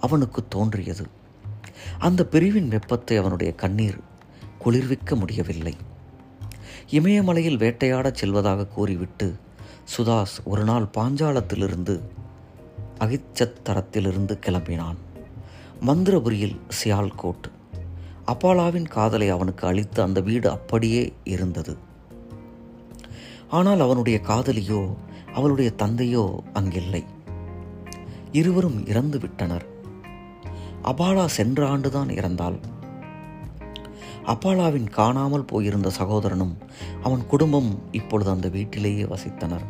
அவனுக்கு 0.01 0.47
தோன்றியது. 0.47 1.07
அந்த 1.99 2.25
பிரிவின் 2.25 2.67
வெப்பத்தை 2.67 3.17
அவனுடைய 3.17 3.53
கண்ணீர் 3.53 3.97
குளிர்விக்க 4.59 5.15
முடியவில்லை. 5.15 5.75
இமயமலையில் 6.89 7.57
வேட்டையாடச் 7.57 8.15
செல்வதாக 8.15 8.67
கூறிவிட்டு 8.67 9.35
சுதாஸ் 9.83 10.35
ஒரு 10.43 10.63
நாள் 10.63 10.87
பாஞ்சாலத்திலிருந்து 10.97 11.99
அகிச்சத்தரத்திலிருந்து 12.99 14.39
கிளம்பினான். 14.45 14.99
மந்திரபுரியில் 15.87 16.59
சியால்கோட். 16.83 17.47
அப்பாலாவின் 18.25 18.87
காதலை 18.89 19.29
அவனுக்கு 19.29 19.67
அளித்த 19.67 20.03
அந்த 20.03 20.21
வீடு 20.21 20.49
அப்படியே 20.49 21.13
இருந்தது. 21.23 21.77
ஆனால் 23.49 23.79
அவனுடைய 23.79 24.21
காதலியோ 24.27 24.93
அவளுடைய 25.33 25.71
தந்தையோ 25.71 26.43
அங்கில்லை. 26.53 27.03
இருவரும் 28.31 28.87
இறந்து 28.87 29.19
விட்டனர் 29.19 29.65
அபாலா 30.83 31.25
சென்ற 31.25 31.77
ஆண்டுதான் 31.77 32.09
இறந்தாள். 32.09 32.59
அப்பாலாவின் 34.25 34.89
காணாமல் 34.89 35.45
போயிருந்த 35.45 35.89
சகோதரனும் 35.89 36.57
அவன் 37.03 37.27
குடும்பம் 37.27 37.79
இப்பொழுது 37.91 38.29
அந்த 38.29 38.49
வீட்டிலேயே 38.49 39.03
வசித்தனர். 39.03 39.65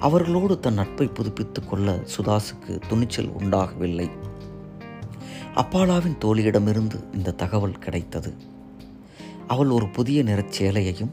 அவர்களோடு 0.00 0.60
தன் 0.60 0.74
நட்பை 0.74 1.06
புதுப்பித்துக் 1.06 1.68
கொள்ள 1.70 2.04
சுதாசுக்கு 2.16 2.80
துணிச்சல் 2.88 3.28
உண்டாகவில்லை. 3.28 4.10
அப்பாலாவின் 5.54 6.16
தோழியிடமிருந்து 6.24 7.14
இந்த 7.14 7.30
தகவல் 7.30 7.78
கிடைத்தது. 7.78 8.34
அவள் 9.46 9.68
ஒரு 9.68 9.88
புதிய 9.88 10.22
நிறச் 10.22 10.62
சேலையையும் 10.62 11.10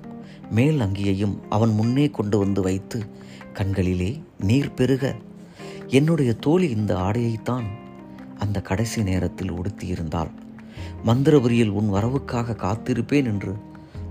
மேல் 0.51 0.79
அங்கியையும் 0.79 1.37
அவன் 1.49 1.73
முன்னே 1.73 2.09
கொண்டு 2.09 2.37
வந்து 2.37 2.61
வைத்து 2.61 3.05
கண்களிலே 3.53 4.21
நீர் 4.39 4.73
பெருக. 4.73 5.15
என்னுடைய 5.87 6.33
தோழி 6.33 6.69
இந்த 6.69 6.95
ஆடையைத்தான் 6.95 7.63
அந்த 8.37 8.61
கடைசி 8.61 9.03
நேரத்தில் 9.03 9.51
உடுத்தியிருந்தாள். 9.51 10.31
மந்திரபுரியில் 11.05 11.69
உன் 11.69 11.93
வரவுக்காக 11.93 12.55
காத்திருப்பேன் 12.55 13.25
என்று 13.25 13.55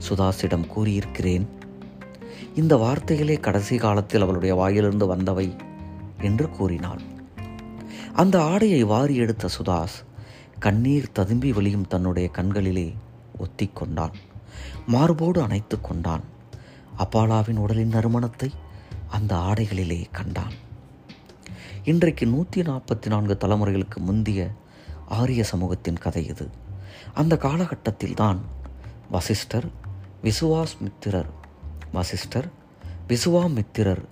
சுதாஸிடம் 0.09 0.67
கூறியிருக்கிறேன். 0.67 1.47
இந்த 2.55 2.77
வார்த்தைகளே 2.77 3.41
கடைசி 3.41 3.77
காலத்தில் 3.77 4.21
அவளுடைய 4.21 4.55
வாயிலிருந்து 4.55 5.07
வந்தவை 5.07 5.57
என்று 6.21 6.51
கூறினாள். 6.51 7.01
அந்த 8.13 8.43
ஆடையை 8.43 8.85
வாரி 8.85 9.17
எடுத்த 9.17 9.49
சுதாஸ் 9.59 9.97
கண்ணீர் 10.59 11.13
ததும்பி 11.13 11.53
வழியும் 11.53 11.87
தன்னுடைய 11.87 12.29
கண்களிலே 12.29 12.95
ஒத்திக் 13.39 13.77
கொண்டான். 13.77 14.15
மார்போடு 14.87 15.43
அணைத்து 15.43 15.81
கொண்டான். 15.81 16.25
அப்பாலாவின் 16.99 17.57
உடலின் 17.57 17.93
நறுமணத்தை 17.93 18.51
அந்த 19.09 19.35
ஆடைகளிலே 19.37 20.05
கண்டான். 20.13 20.55
இன்றைக்கு 21.85 22.27
நூற்றி 22.27 22.63
நாற்பத்தி 22.63 23.07
நான்கு 23.07 23.37
தலைமுறைகளுக்கு 23.41 23.97
முந்திய 23.97 24.51
ஆரிய 25.07 25.45
சமூகத்தின் 25.45 25.99
கதை 25.99 26.27
இது. 26.27 26.63
அந்த 27.15 27.37
காலகட்டத்தில் 27.37 28.15
தான் 28.15 28.41
வசிஷ்டர் 29.11 29.67
விசுவாஸ்மித்திரர் 30.23 31.31
வசிஷ்டர் 31.93 32.49
விசுவாமித்திரர் 33.09 34.03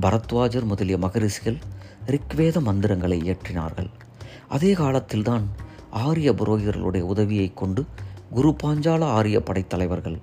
பரத்வாஜர் 0.00 0.64
முதலிய 0.64 0.98
மகரிஷிகள் 0.98 1.58
ரிக்வேத 2.06 2.60
மந்திரங்களை 2.60 3.18
இயற்றினார்கள். 3.20 3.90
அதே 4.48 4.72
காலத்தில்தான் 4.72 5.46
ஆரிய 5.90 6.32
புரோகிதர்களுடைய 6.32 7.00
உதவியை 7.00 7.54
கொண்டு 7.54 7.84
குரு 8.30 8.56
பாஞ்சால 8.62 9.04
ஆரிய 9.04 9.40
படைத்தலைவர்கள் 9.40 10.18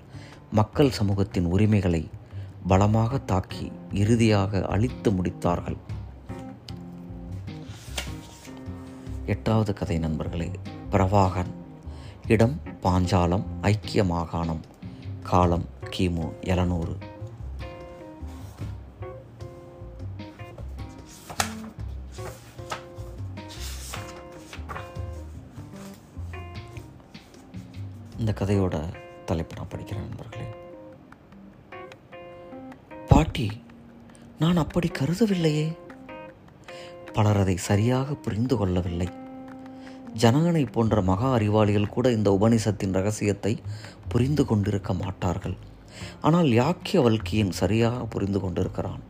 மக்கள் 0.51 0.91
சமூகத்தின் 0.91 1.45
உரிமைகளை 1.45 2.09
பலமாக 2.67 3.17
தாக்கி 3.17 3.71
இறுதியாக 3.93 4.61
அழித்து 4.65 5.11
முடித்தார்கள். 5.11 5.77
எட்டாவது 9.25 9.73
கதை 9.73 9.97
நண்பர்களே 9.97 10.51
பிரவாகன். 10.91 11.61
இடம் 12.27 12.61
பாஞ்சாலம் 12.83 13.43
ஐக்கிய 13.61 14.03
மாகாணம். 14.03 14.61
காலம் 15.23 15.65
கிமு 15.89 16.39
எழுநூறு. 16.41 16.97
இந்த 28.17 28.31
கதையோட 28.31 28.93
தலைப்பு 29.25 29.55
நான் 29.55 29.67
படிக்கிறேன் 29.69 30.07
நண்பர்களே. 30.07 30.45
பாட்டி 33.07 33.63
நான் 34.39 34.57
அப்படி 34.57 34.91
கருதவில்லையே. 34.99 35.77
பலர் 37.13 37.37
அதை 37.37 37.57
சரியாக 37.57 38.13
புரிந்து 38.13 38.57
கொள்ளவில்லை. 38.57 39.21
ஜனகனை 40.21 40.71
போன்ற 40.71 41.01
மகா 41.01 41.31
அறிவாளிகள் 41.31 41.89
கூட 41.89 42.11
இந்த 42.11 42.29
உபனிஷத்தின் 42.31 42.91
ரகசியத்தை 42.91 43.61
புரிந்து 44.07 44.45
கொண்டிருக்க 44.45 44.93
மாட்டார்கள். 44.93 45.55
ஆனால் 46.21 46.45
யாக்கிய 46.45 47.01
வல்கியன் 47.05 47.49
சரியாக 47.49 48.03
புரிந்து 48.03 48.39
கொண்டிருக்கிறான். 48.39 49.01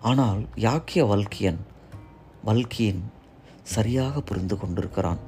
ஆனால் 0.00 0.46
யாக்கிய 0.56 1.04
வல்கியன் 1.12 1.60
வல்கியன் 2.44 3.02
சரியாக 3.62 4.20
புரிந்து 4.20 4.58
கொண்டிருக்கிறான். 4.58 5.18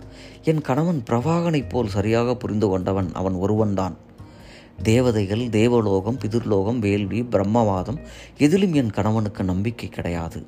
என் 0.43 0.61
கணவன் 0.61 1.03
பிரவாகனைப் 1.11 1.69
போல் 1.69 1.89
சரியாக 1.89 2.35
புரிந்து 2.35 2.69
கொண்டவன் 2.69 3.13
அவன் 3.13 3.35
ஒருவன்தான். 3.35 3.97
தேவதைகள் 4.83 5.51
தேவலோகம் 5.51 6.19
பிதிர்லோகம் 6.19 6.79
வேள்வி 6.79 7.23
பிரம்மவாதம் 7.23 7.99
எதிலும் 8.39 8.73
என் 8.73 8.91
கணவனுக்கு 8.91 9.45
நம்பிக்கை 9.45 9.89
கிடையாது. 9.89 10.47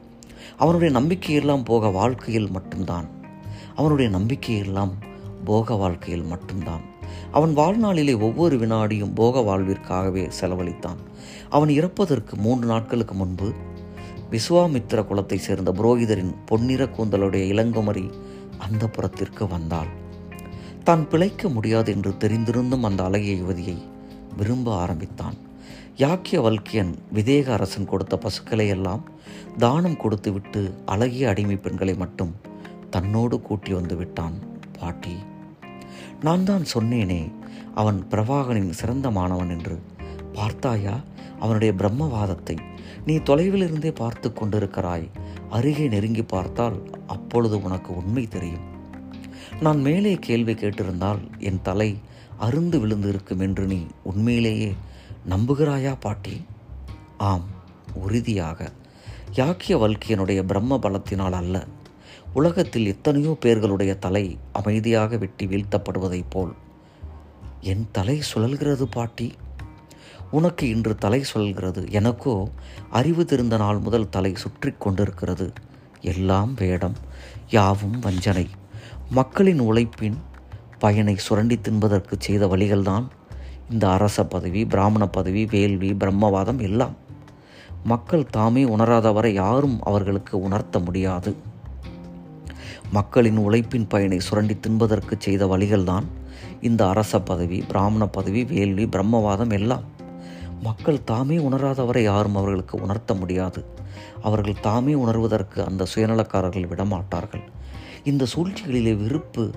அவனுடைய 0.56 1.00
நம்பிக்கையெல்லாம் 1.00 1.64
போக 1.64 1.88
வாழ்க்கையில் 1.88 2.50
மட்டும்தான். 2.50 3.08
அவனுடைய 3.80 4.08
நம்பிக்கையெல்லாம் 4.16 4.94
போக 5.44 5.74
வாழ்க்கையில் 5.74 6.30
மட்டும்தான். 6.32 6.84
அவன் 7.36 7.52
வாழ்நாளிலே 7.56 8.14
ஒவ்வொரு 8.20 8.56
வினாடியும் 8.58 9.14
போக 9.14 9.40
வாழ்விற்காகவே 9.40 10.24
செலவழித்தான். 10.40 11.00
அவன் 11.48 11.70
இறப்பதற்கு 11.78 12.34
மூன்று 12.36 12.66
நாட்களுக்கு 12.66 13.14
முன்பு 13.14 13.48
விஸ்வாமித்திர 14.32 15.00
குலத்தை 15.10 15.38
சேர்ந்த 15.46 15.70
புரோகிதரின் 15.78 16.34
பொன்னிற 16.46 16.82
கூந்தலுடைய 16.96 17.44
இளங்குமரி 17.54 18.04
அந்த 18.58 18.84
புறத்திற்கு 18.88 19.44
வந்தாள். 19.48 19.90
தான் 20.84 21.08
பிழைக்க 21.08 21.48
முடியாது 21.48 21.90
என்று 21.92 22.12
தெரிந்திருந்தும் 22.24 22.86
அந்த 22.88 23.00
அழகிய 23.04 23.34
யுவதியை 23.42 23.76
விரும்ப 24.36 24.68
ஆரம்பித்தான். 24.74 25.38
யாக்கிய 25.96 26.38
வல்கியன் 26.44 26.92
விதேக 27.14 27.46
அரசன் 27.56 27.90
கொடுத்த 27.92 28.16
பசுக்களை 28.16 28.68
எல்லாம் 28.68 29.02
தானம் 29.58 30.00
கொடுத்துவிட்டு 30.02 30.62
அழகிய 30.86 31.28
அடிமை 31.28 31.56
பெண்களை 31.56 31.94
மட்டும் 31.94 32.32
தன்னோடு 32.90 33.40
கூட்டி 33.40 33.72
வந்து 33.72 33.96
விட்டான் 33.96 34.36
பாட்டி. 34.78 35.16
நான் 36.20 36.44
தான் 36.44 36.64
சொன்னேனே 36.74 37.32
அவன் 37.74 38.06
பிரவாகனின் 38.10 38.70
சிறந்த 38.70 39.10
மாணவன் 39.10 39.50
என்று. 39.50 39.78
பார்த்தாயா 40.32 41.00
அவனுடைய 41.40 41.74
பிரம்மவாதத்தை. 41.78 42.56
நீ 43.06 43.16
தொலைவிலிருந்தே 43.16 43.94
பார்த்து 43.94 44.32
கொண்டிருக்கிறாய். 44.32 45.10
அருகே 45.50 45.88
நெருங்கி 45.88 46.22
பார்த்தால் 46.22 46.76
அப்பொழுது 47.06 47.62
உனக்கு 47.62 47.96
உண்மை 47.96 48.28
தெரியும். 48.28 48.66
நான் 49.60 49.80
மேலே 49.80 50.18
கேள்வி 50.20 50.54
கேட்டிருந்தால் 50.54 51.18
என் 51.38 51.62
தலை 51.62 51.98
அருந்து 52.40 52.80
விழுந்து 52.80 53.08
இருக்கும் 53.08 53.40
என்று 53.40 53.66
நீ 53.66 53.86
உண்மையிலேயே 54.02 54.74
நம்புகிறாயா 55.28 55.94
பாட்டி? 56.00 56.44
ஆம் 57.18 57.48
உறுதியாக. 57.94 58.72
யாக்கிய 59.34 59.76
வல்கியனுடைய 59.82 60.42
பிரம்ம 60.42 60.78
பலத்தினால் 60.82 61.32
அல்ல. 61.32 61.66
உலகத்தில் 62.34 62.86
எத்தனையோ 62.86 63.36
பேர்களுடைய 63.40 63.94
தலை 63.94 64.38
அமைதியாக 64.52 65.16
வெட்டி 65.16 65.46
வீழ்த்தப்படுவதைப் 65.46 66.30
போல். 66.30 66.52
என் 67.60 67.88
தலை 67.92 68.22
சுழல்கிறது 68.34 68.82
பாட்டி. 68.82 69.32
உனக்கு 70.30 70.68
இன்று 70.68 70.94
தலை 70.94 71.24
சுழல்கிறது. 71.34 71.90
எனக்கோ 71.90 72.48
அறிவு 72.90 73.24
தெரிந்த 73.24 73.56
நாள் 73.56 73.78
முதல் 73.78 74.08
தலை 74.08 74.34
சுற்றி 74.34 74.72
கொண்டிருக்கிறது. 74.78 75.52
எல்லாம் 76.00 76.54
வேடம் 76.54 76.94
யாவும் 77.48 77.98
வஞ்சனை. 77.98 78.48
மக்களின் 79.10 79.58
உழைப்பின் 79.58 80.18
பயனை 80.78 81.16
சுரண்டி 81.16 81.58
தின்பதற்கு 81.58 82.12
செய்த 82.18 82.46
வழிகள்தான் 82.46 83.06
இந்த 83.70 83.90
அரச 83.90 84.24
பதவி 84.24 84.66
பிராமண 84.66 85.06
பதவி 85.06 85.44
வேள்வி 85.44 85.92
பிரம்மவாதம் 85.92 86.62
எல்லாம். 86.62 86.96
மக்கள் 87.84 88.26
தாமே 88.26 88.64
உணராதவரை 88.64 89.32
யாரும் 89.32 89.82
அவர்களுக்கு 89.82 90.40
உணர்த்த 90.40 90.78
முடியாது. 90.78 91.48
மக்களின் 92.92 93.36
உழைப்பின் 93.36 93.86
பயனை 93.86 94.20
சுரண்டி 94.20 94.56
தின்பதற்கு 94.56 95.12
செய்த 95.18 95.46
வழிகள்தான் 95.46 96.04
இந்த 96.60 96.88
அரச 96.88 97.20
பதவி 97.20 97.64
பிராமண 97.68 98.06
பதவி 98.06 98.44
வேள்வி 98.44 98.84
பிரம்மவாதம் 98.84 99.52
எல்லாம். 99.52 99.82
மக்கள் 100.62 101.04
தாமே 101.04 101.36
உணராதவரை 101.36 102.02
யாரும் 102.02 102.36
அவர்களுக்கு 102.36 102.80
உணர்த்த 102.80 103.14
முடியாது. 103.14 103.64
அவர்கள் 104.22 104.60
தாமே 104.60 104.94
உணர்வதற்கு 104.94 105.64
அந்த 105.64 105.86
சுயநலக்காரர்கள் 105.94 106.68
விடமாட்டார்கள். 106.68 107.42
இந்த 108.04 108.26
சூழ்ச்சிகளிலே 108.36 108.96
வெறுப்பு 108.96 109.50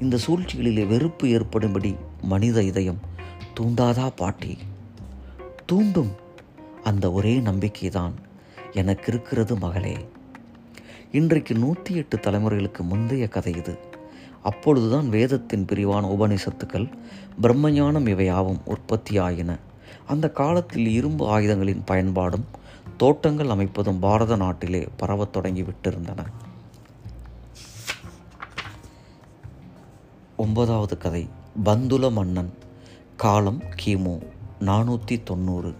இந்த 0.00 0.18
சூழ்ச்சிகளிலே 0.26 0.86
வெறுப்பு 0.86 1.26
ஏற்படும்படி 1.26 1.96
மனித 2.22 2.62
இதயம் 2.62 2.98
தூண்டாதா 3.60 4.10
பாட்டி? 4.16 4.58
தூண்டும். 5.66 6.12
அந்த 6.84 7.12
ஒரே 7.12 7.40
நம்பிக்கைதான் 7.40 8.12
எனக்கு 8.72 9.12
இருக்கிறது 9.12 9.58
மகளே. 9.58 9.96
இன்றைக்கு 11.12 11.54
நூற்றி 11.54 11.94
எட்டு 11.94 12.16
தலைமுறைகளுக்கு 12.16 12.80
முந்தைய 12.80 13.28
கதை 13.28 13.54
இது. 13.54 13.78
அப்பொழுதுதான் 14.42 15.08
வேதத்தின் 15.08 15.64
பிரிவான 15.64 16.04
உபநிஷத்துக்கள் 16.14 16.92
பிரம்மஞானம் 17.42 18.08
இவையாவும் 18.08 18.60
உற்பத்தியாயின. 18.66 19.58
அந்த 20.06 20.30
காலத்தில் 20.30 20.86
இரும்பு 20.86 21.26
ஆயுதங்களின் 21.26 21.82
பயன்பாடும் 21.84 22.44
தோட்டங்கள் 22.96 23.48
அமைப்பதும் 23.48 23.98
பாரத 23.98 24.36
நாட்டிலே 24.36 24.88
பரவத் 24.96 25.32
தொடங்கி 25.32 25.62
விட்டிருந்தன. 25.62 26.26
ஒன்பதாவது 30.36 30.98
கதை 30.98 31.28
பந்துல 31.64 32.12
மன்னன் 32.12 32.54
காலம் 33.16 33.62
கிமு 33.84 34.22
நானூற்றி 34.60 35.22
தொண்ணூறு. 35.22 35.74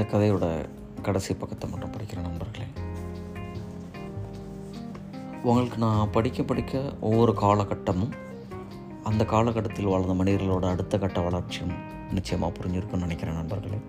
இந்த 0.00 0.18
கதையோட 0.18 0.68
கடைசி 1.02 1.34
பக்கத்தை 1.34 1.70
மட்டும் 1.70 1.90
படிக்கிற 1.90 2.20
நண்பர்களே. 2.20 2.66
உங்களுக்கு 5.42 5.78
நான் 5.78 6.10
படிக்க 6.10 6.42
படிக்க 6.42 6.92
ஒவ்வொரு 7.00 7.32
காலகட்டமும் 7.40 8.12
அந்த 9.02 9.24
காலகட்டத்தில் 9.24 9.86
வாழ்ந்த 9.86 10.14
மனிதர்களோட 10.20 10.64
அடுத்த 10.68 10.98
கட்ட 10.98 11.20
வளர்ச்சியும் 11.20 11.74
நிச்சயமாக 12.10 12.52
புரிஞ்சிருக்குன்னு 12.58 12.98
நினைக்கிறேன் 12.98 13.34
நண்பர்களே. 13.34 13.80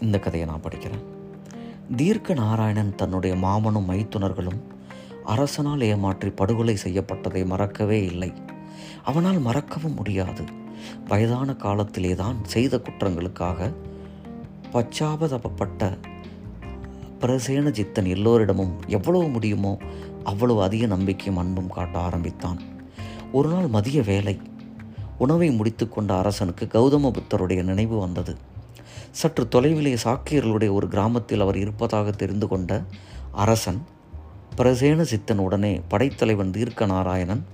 இந்த 0.00 0.18
கதையை 0.18 0.48
நான் 0.48 0.62
படிக்கிறேன். 0.62 1.04
தீர்க்க 1.96 2.34
நாராயணன் 2.34 2.94
தன்னுடைய 2.94 3.36
மாமனும் 3.36 3.90
மைத்துனர்களும் 3.90 4.60
அரசனால் 5.26 5.80
ஏமாற்றி 5.80 6.30
படுகொலை 6.30 6.76
செய்யப்பட்டதை 6.84 7.46
மறக்கவே 7.46 8.04
இல்லை. 8.04 8.32
அவனால் 9.04 9.38
மறக்கவும் 9.38 9.94
முடியாது. 9.94 10.44
வயதான 11.08 11.54
காலத்திலே 11.54 12.14
தான் 12.14 12.44
செய்த 12.44 12.76
குற்றங்களுக்காக 12.76 13.72
பச்சாபதப்பட்ட 14.72 15.98
பிரசேன 17.20 17.70
ஜித்தன் 17.70 18.08
எல்லோரிடமும் 18.08 18.80
எவ்வளவு 18.86 19.28
முடியுமோ 19.28 19.78
அவ்வளவு 20.24 20.62
அதிக 20.62 20.86
நம்பிக்கையும் 20.86 21.36
அன்பும் 21.36 21.68
காட்ட 21.68 21.98
ஆரம்பித்தான். 21.98 22.60
ஒரு 23.32 23.48
நாள் 23.48 23.66
மதிய 23.66 24.02
வேலை 24.02 24.40
உணவை 25.18 25.50
முடித்துக்கொண்ட 25.50 26.18
அரசனுக்கு 26.18 26.68
கௌதம 26.72 27.10
புத்தருடைய 27.10 27.62
நினைவு 27.62 27.98
வந்தது. 27.98 28.36
சற்று 29.10 29.48
தொலைவிலே 29.48 29.96
சாக்கியர்களுடைய 30.04 30.72
ஒரு 30.72 30.88
கிராமத்தில் 30.88 31.40
அவர் 31.40 31.56
இருப்பதாக 31.56 32.10
தெரிந்து 32.10 32.48
கொண்ட 32.48 32.84
அரசன் 33.32 33.82
பிரசேன 34.56 35.00
சித்தன் 35.00 35.38
உடனே 35.38 35.80
படைத்தலைவன் 35.88 36.50
தீர்க்க 36.50 36.86
நாராயணன் 36.86 37.44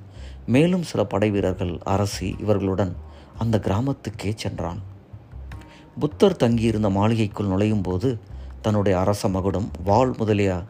மேலும் 0.47 0.83
சில 0.83 1.05
படை 1.05 1.31
வீரர்கள் 1.31 1.79
அரசி 1.85 2.37
இவர்களுடன் 2.41 2.97
அந்த 3.39 3.61
கிராமத்துக்கே 3.63 4.33
சென்றான். 4.35 4.93
புத்தர் 5.99 6.37
தங்கியிருந்த 6.37 6.89
மாளிகைக்குள் 6.91 7.47
நுழையும் 7.47 7.83
போது 7.83 8.09
தன்னுடைய 8.61 8.99
அரச 8.99 9.29
மகுடம் 9.29 9.69
வாள் 9.85 10.15
முதலிய 10.17 10.63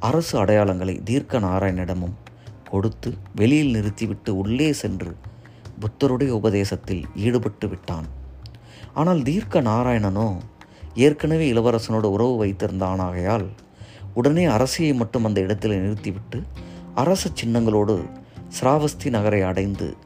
அரசு 0.00 0.44
அடையாளங்களை 0.44 1.02
தீர்க்க 1.02 1.38
நாராயணிடமும் 1.38 2.16
கொடுத்து 2.70 3.14
வெளியில் 3.34 3.70
நிறுத்திவிட்டு 3.70 4.36
உள்ளே 4.36 4.72
சென்று 4.72 5.16
புத்தருடைய 5.80 6.34
உபதேசத்தில் 6.34 7.04
ஈடுபட்டு 7.14 7.68
விட்டான். 7.68 8.08
ஆனால் 8.94 9.22
தீர்க்க 9.22 9.62
நாராயணனோ 9.62 10.28
ஏற்கனவே 10.94 11.52
இளவரசனோடு 11.52 12.10
உறவு 12.16 12.34
வைத்திருந்தானாகையால் 12.44 13.46
உடனே 14.14 14.46
அரசியை 14.46 14.94
மட்டும் 14.94 15.24
அந்த 15.24 15.40
இடத்தில் 15.40 15.80
நிறுத்திவிட்டு 15.80 16.40
அரச 16.94 17.30
சின்னங்களோடு 17.42 17.96
ஸ்ராவஸ்தி 18.56 19.10
நகரை 19.10 19.42
அடைந்து 19.42 19.96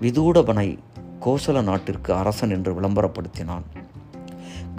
விதூடபனை 0.00 0.78
கோசல 1.24 1.62
நாட்டிற்கு 1.62 2.14
அரசன் 2.14 2.50
என்று 2.50 2.80
விளம்பரப்படுத்தினான். 2.80 3.66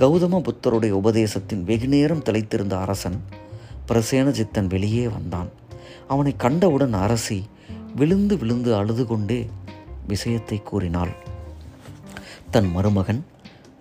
கௌதம 0.02 0.40
புத்தருடைய 0.42 0.96
உபதேசத்தின் 0.96 1.64
வெகுநேரம் 1.64 2.24
திளைத்திருந்த 2.24 2.74
அரசன் 2.80 3.16
பிரசேனஜித்தன் 3.88 4.68
வெளியே 4.68 5.08
வந்தான். 5.08 5.50
அவனை 6.08 6.36
கண்டவுடன் 6.38 6.94
அரசி 6.94 7.46
விழுந்து 7.96 8.38
விழுந்து 8.38 8.76
அழுது 8.76 9.06
கொண்டே 9.06 9.50
விஷயத்தை 10.08 10.58
கூறினாள். 10.64 11.14
தன் 12.50 12.70
மருமகன் 12.72 13.26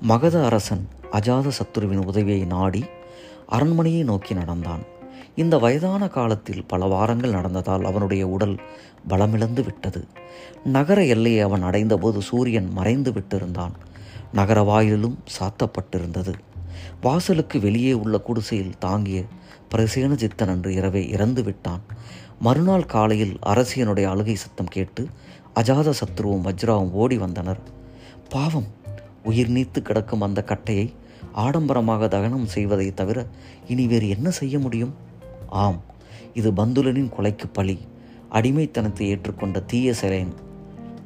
மகத 0.01 0.45
அரசன் 0.45 0.89
அஜாத 1.13 1.51
சத்துருவின் 1.59 2.05
உதவியை 2.05 2.45
நாடி 2.45 2.85
அரண்மனையை 3.47 4.03
நோக்கி 4.03 4.35
நடந்தான். 4.35 4.81
இந்த 5.35 5.59
வயதான 5.59 6.09
காலத்தில் 6.09 6.65
பல 6.67 6.87
வாரங்கள் 6.87 7.33
நடந்ததால் 7.33 7.85
அவனுடைய 7.85 8.29
உடல் 8.29 8.57
பலமிழந்து 9.09 9.65
விட்டது. 9.65 10.05
நகர 10.65 11.05
எல்லையை 11.05 11.41
அவன் 11.41 11.63
அடைந்தபோது 11.63 12.23
சூரியன் 12.23 12.71
மறைந்து 12.73 13.13
விட்டிருந்தான். 13.13 13.77
நகர 14.39 14.59
வாயிலும் 14.63 15.17
சாத்தப்பட்டிருந்தது. 15.37 16.33
வாசலுக்கு 17.05 17.57
வெளியே 17.61 17.93
உள்ள 18.03 18.17
குடிசையில் 18.19 18.79
தாங்கிய 18.79 19.21
பிரசேனஜித்தன் 19.73 20.53
அன்று 20.53 20.71
இரவே 20.75 21.03
இறந்து 21.15 21.43
விட்டான் 21.43 21.83
மறுநாள் 22.47 22.91
காலையில் 22.95 23.35
அரசியனுடைய 23.53 24.07
அழுகை 24.13 24.35
சத்தம் 24.35 24.73
கேட்டு 24.75 25.03
அஜாத 25.61 25.93
சத்ருவும் 26.01 26.47
வஜ்ராவும் 26.49 26.93
ஓடி 27.03 27.17
வந்தனர். 27.17 27.61
பாவம் 28.33 28.69
உயிர் 29.23 29.53
நீத்து 29.57 29.81
கிடக்கும் 29.83 30.25
அந்த 30.27 30.41
கட்டையை 30.43 30.87
ஆடம்பரமாக 31.45 32.09
தகனம் 32.15 32.49
செய்வதை 32.55 32.89
தவிர 32.95 33.19
இனி 33.73 33.85
வேறு 33.87 34.09
என்ன 34.09 34.29
செய்ய 34.41 34.59
முடியும்? 34.59 34.93
ஆம் 35.63 35.81
இது 36.39 36.51
பந்துலனின் 36.53 37.11
கொலைக்கு 37.17 37.49
பழி. 37.53 37.77
அடிமைத்தனத்தை 38.37 39.05
ஏற்றுக்கொண்ட 39.13 39.59
தீய 39.73 39.95
செயலன் 40.01 40.35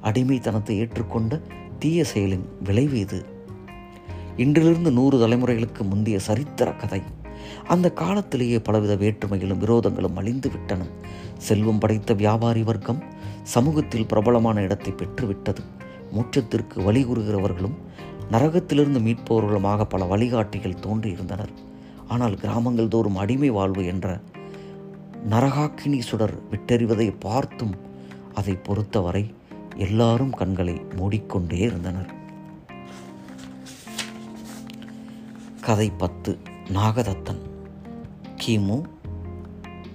அடிமைத்தனத்தை 0.08 0.74
ஏற்றுக்கொண்ட 0.82 1.34
தீய 1.82 2.04
செயலின் 2.14 2.44
விளைவு 2.64 2.98
இது. 2.98 3.18
இன்றிலிருந்து 4.36 4.90
நூறு 4.90 5.16
தலைமுறைகளுக்கு 5.18 5.82
முந்தைய 5.82 6.18
சரித்திர 6.18 6.72
கதை. 6.72 7.02
அந்த 7.68 7.86
காலத்திலேயே 7.92 8.58
பலவித 8.58 8.94
வேற்றுமைகளும் 8.96 9.62
விரோதங்களும் 9.64 10.16
அழிந்து 10.16 10.50
விட்டன 10.50 10.82
செல்வம் 11.36 11.78
படைத்த 11.78 12.14
வியாபாரி 12.14 12.62
வர்க்கம் 12.62 13.00
சமூகத்தில் 13.42 14.06
பிரபலமான 14.06 14.62
இடத்தை 14.62 14.92
பெற்றுவிட்டது. 14.92 15.62
மூச்சத்திற்கு 16.14 16.82
வழி 16.82 17.04
கூறுகிறவர்களும் 17.04 17.76
நரகத்திலிருந்து 18.30 19.00
மீட்பவர்களுமாக 19.06 19.84
பல 19.84 20.04
வழிகாட்டிகள் 20.04 20.80
தோன்றியிருந்தனர். 20.86 21.52
ஆனால் 22.08 22.34
கிராமங்கள் 22.34 22.88
தோறும் 22.88 23.16
அடிமை 23.16 23.50
வாழ்வு 23.50 23.86
என்ற 23.86 24.20
நரகாக்கினி 25.30 25.98
சுடர் 25.98 26.36
விட்டெறிவதை 26.50 27.14
பார்த்தும் 27.18 27.74
அதை 28.34 28.54
பொறுத்தவரை 28.54 29.24
எல்லாரும் 29.80 30.30
கண்களை 30.30 30.74
மூடிக்கொண்டே 30.96 31.58
இருந்தனர். 31.58 32.14
கதை 35.60 35.90
பத்து 35.90 36.38
நாகதத்தன். 36.68 37.40
கிமு 38.36 38.82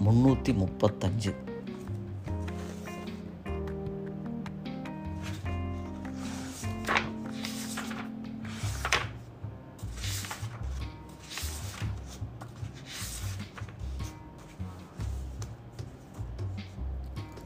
முன்னூற்றி 0.05 0.55
முப்பத்தஞ்சு. 0.61 1.33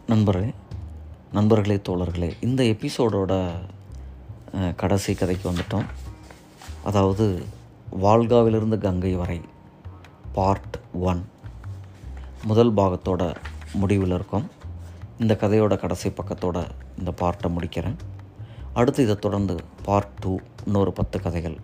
நண்பரே 0.07 0.58
நண்பர்களே 1.35 1.75
தோழர்களே 1.87 2.27
இந்த 2.45 2.61
எபிசோடோட 2.73 3.33
கடைசி 4.75 5.11
கதைக்கு 5.15 5.45
வந்துட்டோம். 5.49 5.85
அதாவது 6.89 7.25
வால்காவிலிருந்து 8.03 8.77
கங்கை 8.85 9.11
வரை 9.19 9.37
பார்ட் 10.37 10.77
ஒன் 11.09 11.21
முதல் 12.45 12.73
பாகத்தோட 12.79 13.23
முடிவில் 13.81 14.15
இருக்கோம். 14.17 14.47
இந்த 15.19 15.35
கதையோட 15.43 15.75
கடைசி 15.83 16.09
பக்கத்தோட 16.09 16.57
இந்த 16.99 17.13
பார்ட்டை 17.21 17.51
முடிக்கிறேன். 17.57 17.99
அடுத்து 18.73 19.05
இதை 19.07 19.17
தொடர்ந்து 19.25 19.57
பார்ட் 19.89 20.17
டூ 20.19 20.33
இன்னொரு 20.65 20.93
பத்து 21.01 21.19
கதைகள் 21.27 21.57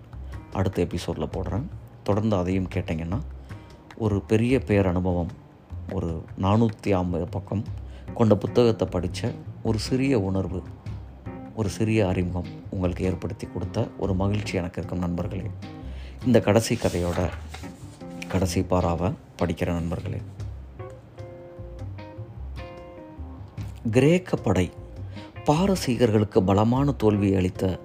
அடுத்த 0.54 0.86
எபிசோடில் 0.88 1.34
போடுறேன். 1.38 1.66
தொடர்ந்து 2.04 2.36
அதையும் 2.42 2.72
கேட்டிங்கன்னா 2.76 3.22
ஒரு 3.96 4.20
பெரிய 4.34 4.56
பேர் 4.70 4.92
அனுபவம் 4.94 5.34
ஒரு 5.94 6.12
நானூற்றி 6.46 6.94
ஐம்பது 7.02 7.28
பக்கம் 7.38 7.66
கொண்ட 8.14 8.34
புத்தகத்தை 8.36 8.86
படித்த 8.88 9.30
ஒரு 9.68 9.80
சிறிய 9.80 10.20
உணர்வு 10.20 10.64
ஒரு 11.56 11.70
சிறிய 11.70 12.08
அறிமுகம் 12.08 12.50
உங்களுக்கு 12.70 13.04
ஏற்படுத்தி 13.04 13.48
கொடுத்த 13.54 13.88
ஒரு 13.98 14.14
மகிழ்ச்சி 14.14 14.58
எனக்கு 14.58 14.80
இருக்கும் 14.80 15.00
நண்பர்களே. 15.00 15.50
இந்த 16.26 16.40
கடைசி 16.40 16.76
கதையோட 16.76 17.30
கடைசி 18.28 18.62
பாராவை 18.62 19.14
படிக்கிற 19.40 19.66
நண்பர்களே. 19.66 20.22
கிரேக்க 23.92 24.36
படை 24.36 24.72
பாரசீகர்களுக்கு 25.46 26.40
பலமான 26.40 26.92
தோல்வியை 26.92 27.38
அளித்த 27.38 27.80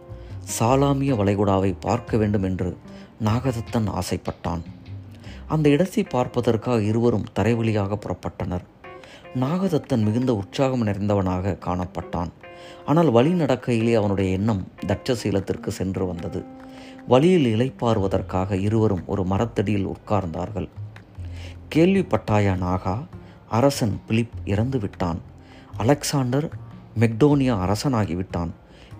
சாலாமிய 0.58 1.14
வளைகுடாவை 1.14 1.76
பார்க்க 1.80 2.16
வேண்டும் 2.16 2.42
என்று 2.42 2.78
நாகதத்தன் 3.24 3.98
ஆசைப்பட்டான். 4.00 4.60
அந்த 5.46 5.68
இடத்தை 5.68 6.02
பார்ப்பதற்காக 6.02 6.82
இருவரும் 6.82 7.26
தரைவழியாக 7.38 7.98
புறப்பட்டனர். 8.04 8.66
நாகதத்தன் 9.34 10.02
மிகுந்த 10.02 10.34
உற்சாகம் 10.34 10.86
நிறைந்தவனாக 10.86 11.58
காணப்பட்டான். 11.58 12.30
ஆனால் 12.86 13.10
வழி 13.10 13.32
நடக்கையிலே 13.32 13.94
அவனுடைய 13.94 14.30
எண்ணம் 14.30 14.68
தட்சசீலத்திற்கு 14.86 15.68
சென்று 15.68 16.06
வந்தது. 16.06 16.44
வழியில் 17.08 17.54
இளைப்பாறுவதற்காக 17.54 18.60
இருவரும் 18.60 19.02
ஒரு 19.06 19.24
மரத்தடியில் 19.24 19.88
உட்கார்ந்தார்கள். 19.88 20.68
கேள்விப்பட்டாயா 21.74 22.54
நாகா? 22.54 23.06
அரசன் 23.48 24.00
பிலிப் 24.06 24.30
இறந்து 24.44 24.78
விட்டான். 24.78 25.18
Alexander 25.76 26.52
Macedonia 27.00 27.56
அரசனாகிவிட்டான். 27.56 28.50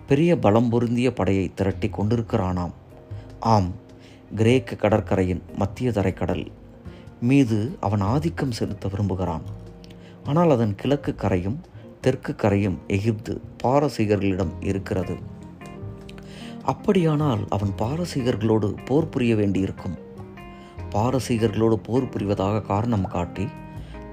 பெரிய 0.07 0.39
பலம் 0.39 0.69
பொருந்திய 0.69 1.13
படையை 1.13 1.51
திரட்டி 1.53 1.89
கொண்டிருக்கிறானாம். 1.89 2.71
ஆம் 3.39 3.71
கிரேக்க 4.35 4.75
கடற்கரையின் 4.75 5.41
மத்திய 5.55 5.91
தரைக்கடல். 5.91 6.51
மீது 7.21 7.77
அவன் 7.79 8.01
ஆதிக்கம் 8.01 8.51
செலுத்த 8.51 8.87
விரும்புகிறான். 8.87 9.60
ஆனால் 10.23 10.49
அதன் 10.49 10.75
கிழக்கு 10.75 11.15
கரையும் 11.15 11.59
தெற்கு 12.01 12.35
கரையும் 12.35 12.77
எகிப்து 12.87 13.41
பாரசீகர்களிடம் 13.63 14.53
இருக்கிறது. 14.59 15.15
அப்படியானால் 16.63 17.47
அவன் 17.49 17.73
பாரசீகர்களோடு 17.77 18.75
போர் 18.85 19.09
புரிய 19.09 19.35
வேண்டியிருக்கும். 19.35 19.97
பாரசீகர்களோடு 20.91 21.73
போர் 21.73 22.09
புரிவதாக 22.09 22.61
காரணம் 22.61 23.07
காட்டி 23.07 23.47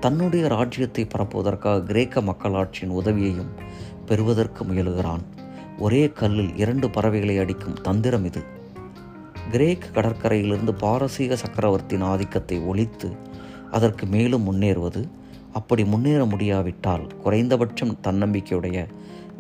தன்னுடைய 0.01 0.49
ராஜ்யத்தை 0.49 1.07
பரப்புவதற்காக 1.15 1.83
கிரேக்க 1.83 2.21
மக்களாட்சியின் 2.21 2.91
உதவியையும் 2.91 3.51
பெறுவதற்கு 4.07 4.65
முயலுகிறான். 4.65 5.25
ஒரே 5.79 6.11
கல்லில் 6.11 6.57
இரண்டு 6.57 6.91
பறவைகளை 6.91 7.39
அடிக்கும் 7.39 7.81
தந்திரம் 7.83 8.25
இது. 8.25 8.43
கிரேக்க 9.51 9.89
கடற்கரையிலிருந்து 9.89 10.73
பாரசீக 10.73 11.37
சக்கரவர்த்தியின் 11.37 12.07
ஆதிக்கத்தை 12.07 12.61
ஒழித்து 12.61 13.17
அதற்கு 13.71 14.07
மேலும் 14.07 14.53
முன்னேறுவது 14.53 15.09
அப்படி 15.59 15.85
முன்னேற 15.85 16.25
முடியாவிட்டால் 16.25 17.07
குறைந்தபட்சம் 17.17 17.97
தன்னம்பிக்கையுடைய 18.03 18.79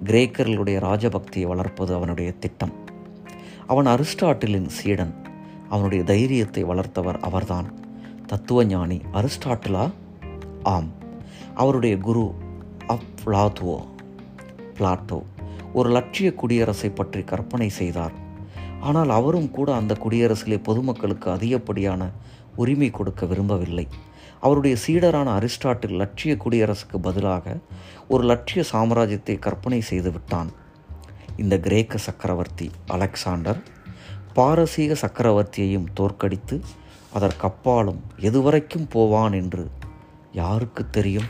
கிரேக்கர்களுடைய 0.04 0.78
ராஜபக்தியை 0.88 1.46
வளர்ப்பது 1.46 1.94
அவனுடைய 1.94 2.32
திட்டம். 2.32 2.72
அவன் 3.66 3.86
அரிஸ்டாட்டிலின் 3.86 4.66
சீடன். 4.66 5.14
அவனுடைய 5.68 6.04
தைரியத்தை 6.04 6.64
வளர்த்தவர் 6.64 7.18
அவர்தான். 7.20 7.68
தத்துவஞானி 8.26 9.00
அரிஸ்டாட்டிலா? 9.12 9.90
ஆம். 10.62 10.90
அவருடைய 11.54 11.98
குரு 11.98 12.34
அப்லாத்துவோ 12.88 13.78
பிளாட்டோ 14.78 15.20
ஒரு 15.72 15.88
லட்சிய 15.90 16.34
குடியரசை 16.34 16.90
பற்றி 16.90 17.22
கற்பனை 17.22 17.68
செய்தார். 17.68 18.12
ஆனால் 18.80 19.10
அவரும் 19.10 19.50
கூட 19.50 19.74
அந்த 19.74 19.96
குடியரசிலே 20.02 20.62
பொதுமக்களுக்கு 20.62 21.30
அதிகப்படியான 21.30 22.02
உரிமை 22.56 22.90
கொடுக்க 22.90 23.26
விரும்பவில்லை. 23.26 23.86
அவருடைய 24.40 24.76
சீடரான 24.86 25.28
அரிஸ்டாட்டில் 25.38 25.96
லட்சிய 25.96 26.36
குடியரசுக்கு 26.44 26.96
பதிலாக 27.02 27.56
ஒரு 28.08 28.24
லட்சிய 28.24 28.64
சாம்ராஜ்யத்தை 28.72 29.38
கற்பனை 29.38 29.80
செய்து 29.80 30.10
விட்டான். 30.10 30.50
இந்த 31.36 31.58
கிரேக்க 31.58 31.98
சக்கரவர்த்தி 31.98 32.70
அலெக்சாண்டர் 32.86 33.60
பாரசீக 34.32 34.92
சக்கரவர்த்தியையும் 35.06 35.88
தோற்கடித்து 35.94 36.60
அதற்கப்பாலும் 37.12 38.00
எதுவரைக்கும் 38.20 38.88
போவான் 38.88 39.32
என்று 39.32 39.70
யாருக்கு 40.32 40.90
தெரியும்? 40.90 41.28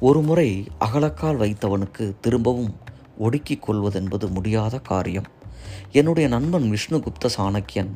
ஒருமுறை 0.00 0.68
அகலக்கால் 0.78 1.38
வைத்தவனுக்கு 1.38 2.14
திரும்பவும் 2.20 2.76
ஒடுக்கிக் 3.18 3.64
கொள்வதென்பது 3.66 4.30
முடியாத 4.30 4.78
காரியம். 4.78 5.28
என்னுடைய 5.92 6.28
நண்பன் 6.28 6.66
விஷ்ணுகுப்த 6.70 7.28
சாணக்கியன் 7.36 7.92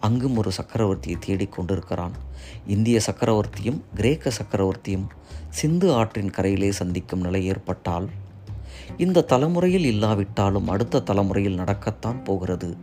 அங்கும் 0.00 0.36
ஒரு 0.36 0.50
சக்கரவர்த்தியை 0.62 1.14
தேடிக்கொண்டிருக்கிறான் 1.26 2.10
இந்திய 2.66 3.00
சக்கரவர்த்தியும் 3.10 3.80
கிரேக்க 3.94 4.32
சக்கரவர்த்தியும் 4.42 5.06
சிந்து 5.48 5.94
ஆற்றின் 5.94 6.30
கரையிலே 6.30 6.70
சந்திக்கும் 6.70 7.20
நிலை 7.20 7.46
ஏற்பட்டால் 7.46 8.08
இந்த 8.96 9.22
தலைமுறையில் 9.22 9.84
இல்லாவிட்டாலும் 9.84 10.68
அடுத்த 10.68 11.00
தலைமுறையில் 11.00 11.58
நடக்கத்தான் 11.58 12.24
போகிறது. 12.24 12.76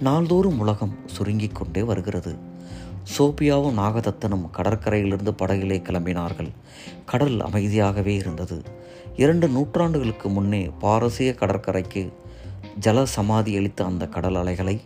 நாள்தோறும் 0.00 0.58
உலகம் 0.58 0.94
சுருங்கிக் 1.06 1.54
கொண்டே 1.54 1.82
வருகிறது. 1.82 2.36
சோபியாவும் 3.18 3.78
நாகதத்தனும் 3.78 4.50
கடற்கரையிலிருந்து 4.50 5.30
படகிலே 5.30 5.78
கிளம்பினார்கள். 5.78 6.50
கடல் 7.04 7.36
அமைதியாகவே 7.36 8.06
இருந்தது. 8.06 8.62
இரண்டு 9.16 9.48
நூற்றாண்டுகளுக்கு 9.48 10.24
முன்னே 10.24 10.70
பாரசீக 10.78 11.32
கடற்கரைக்கு 11.32 12.12
ஜல 12.80 13.02
சமாதி 13.02 13.56
அளித்த 13.56 13.84
அந்த 13.84 14.06
கடல் 14.06 14.34
அலைகளை 14.34 14.80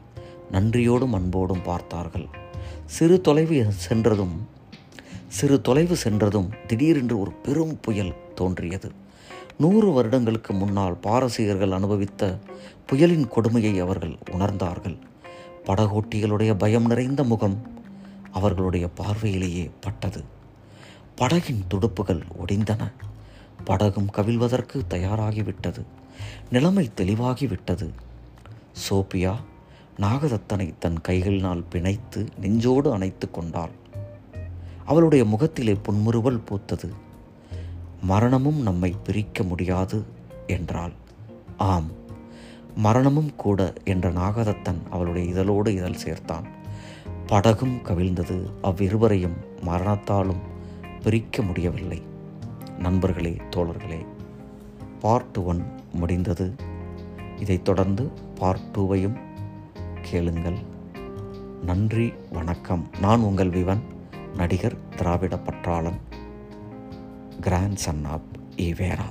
நன்றியோடும் 0.53 1.13
அன்போடும் 1.13 1.63
பார்த்தார்கள். 1.63 2.27
சிறு 2.85 3.21
தொலைவு 3.21 3.73
சென்றதும் 3.73 4.49
சிறு 5.29 5.61
தொலைவு 5.61 5.97
சென்றதும் 5.97 6.51
திடீரென்று 6.67 7.21
ஒரு 7.21 7.31
பெரும் 7.31 7.79
புயல் 7.81 8.15
தோன்றியது. 8.35 8.93
நூறு 9.59 9.93
வருடங்களுக்கு 9.93 10.55
முன்னால் 10.55 10.99
பாரசீகர்கள் 11.03 11.71
அனுபவித்த 11.71 12.39
புயலின் 12.87 13.29
கொடுமையை 13.29 13.79
அவர்கள் 13.79 14.17
உணர்ந்தார்கள். 14.31 14.97
படகோட்டிகளுடைய 15.67 16.55
பயம் 16.55 16.87
நிறைந்த 16.87 17.25
முகம் 17.25 17.63
அவர்களுடைய 18.31 18.89
பார்வையிலேயே 18.89 19.71
பட்டது. 19.81 20.25
படகின் 21.17 21.65
துடுப்புகள் 21.69 22.23
ஒடிந்தன. 22.45 22.93
படகும் 23.65 24.11
கவிழ்வதற்கு 24.11 24.83
தயாராகிவிட்டது. 24.91 25.83
நிலைமை 26.51 26.91
தெளிவாகிவிட்டது. 26.97 27.91
சோபியா 28.91 29.37
நாகதத்தனை 30.01 30.75
தன் 30.79 31.01
கைகளினால் 31.09 31.65
பிணைத்து 31.71 32.27
நெஞ்சோடு 32.41 32.93
அணைத்து 32.93 33.31
கொண்டாள். 33.31 33.71
அவளுடைய 34.85 35.25
முகத்திலே 35.25 35.75
புன்முறுவல் 35.75 36.43
பூத்தது. 36.51 36.89
மரணமும் 38.03 38.63
நம்மை 38.63 38.97
பிரிக்க 39.05 39.43
முடியாது 39.43 40.05
என்றாள். 40.47 40.93
ஆம் 41.57 41.91
மரணமும் 42.77 43.37
கூட 43.37 43.73
என்ற 43.85 44.13
நாகதத்தன் 44.13 44.79
அவளுடைய 44.91 45.33
இதழோடு 45.33 45.69
இதழ் 45.69 45.97
சேர்த்தான். 46.05 46.45
படகும் 47.27 47.79
கவிழ்ந்தது 47.85 48.51
அவ்விருவரையும் 48.63 49.37
மரணத்தாலும் 49.61 50.43
பிரிக்க 51.03 51.43
முடியவில்லை. 51.43 52.03
நண்பர்களே 52.79 53.41
தோழர்களே 53.57 54.07
பார்ட் 55.01 55.39
ஒன் 55.39 55.65
முடிந்தது. 55.93 56.55
இதைத் 57.39 57.65
தொடர்ந்து 57.65 58.11
பார்ட் 58.35 58.77
டூவையும் 58.77 59.27
கேளுங்கள். 60.11 60.59
நன்றி 61.63 62.13
வணக்கம். 62.33 62.91
நான் 63.01 63.21
உங்கள் 63.21 63.51
விவன் 63.51 63.83
நடிகர் 64.37 64.77
திராவிட 64.97 65.37
பற்றாளன் 65.37 65.99
கிராண்ட் 67.41 67.77
சன் 67.77 68.05
ஆப் 68.05 68.39
ஈவேரா 68.57 69.09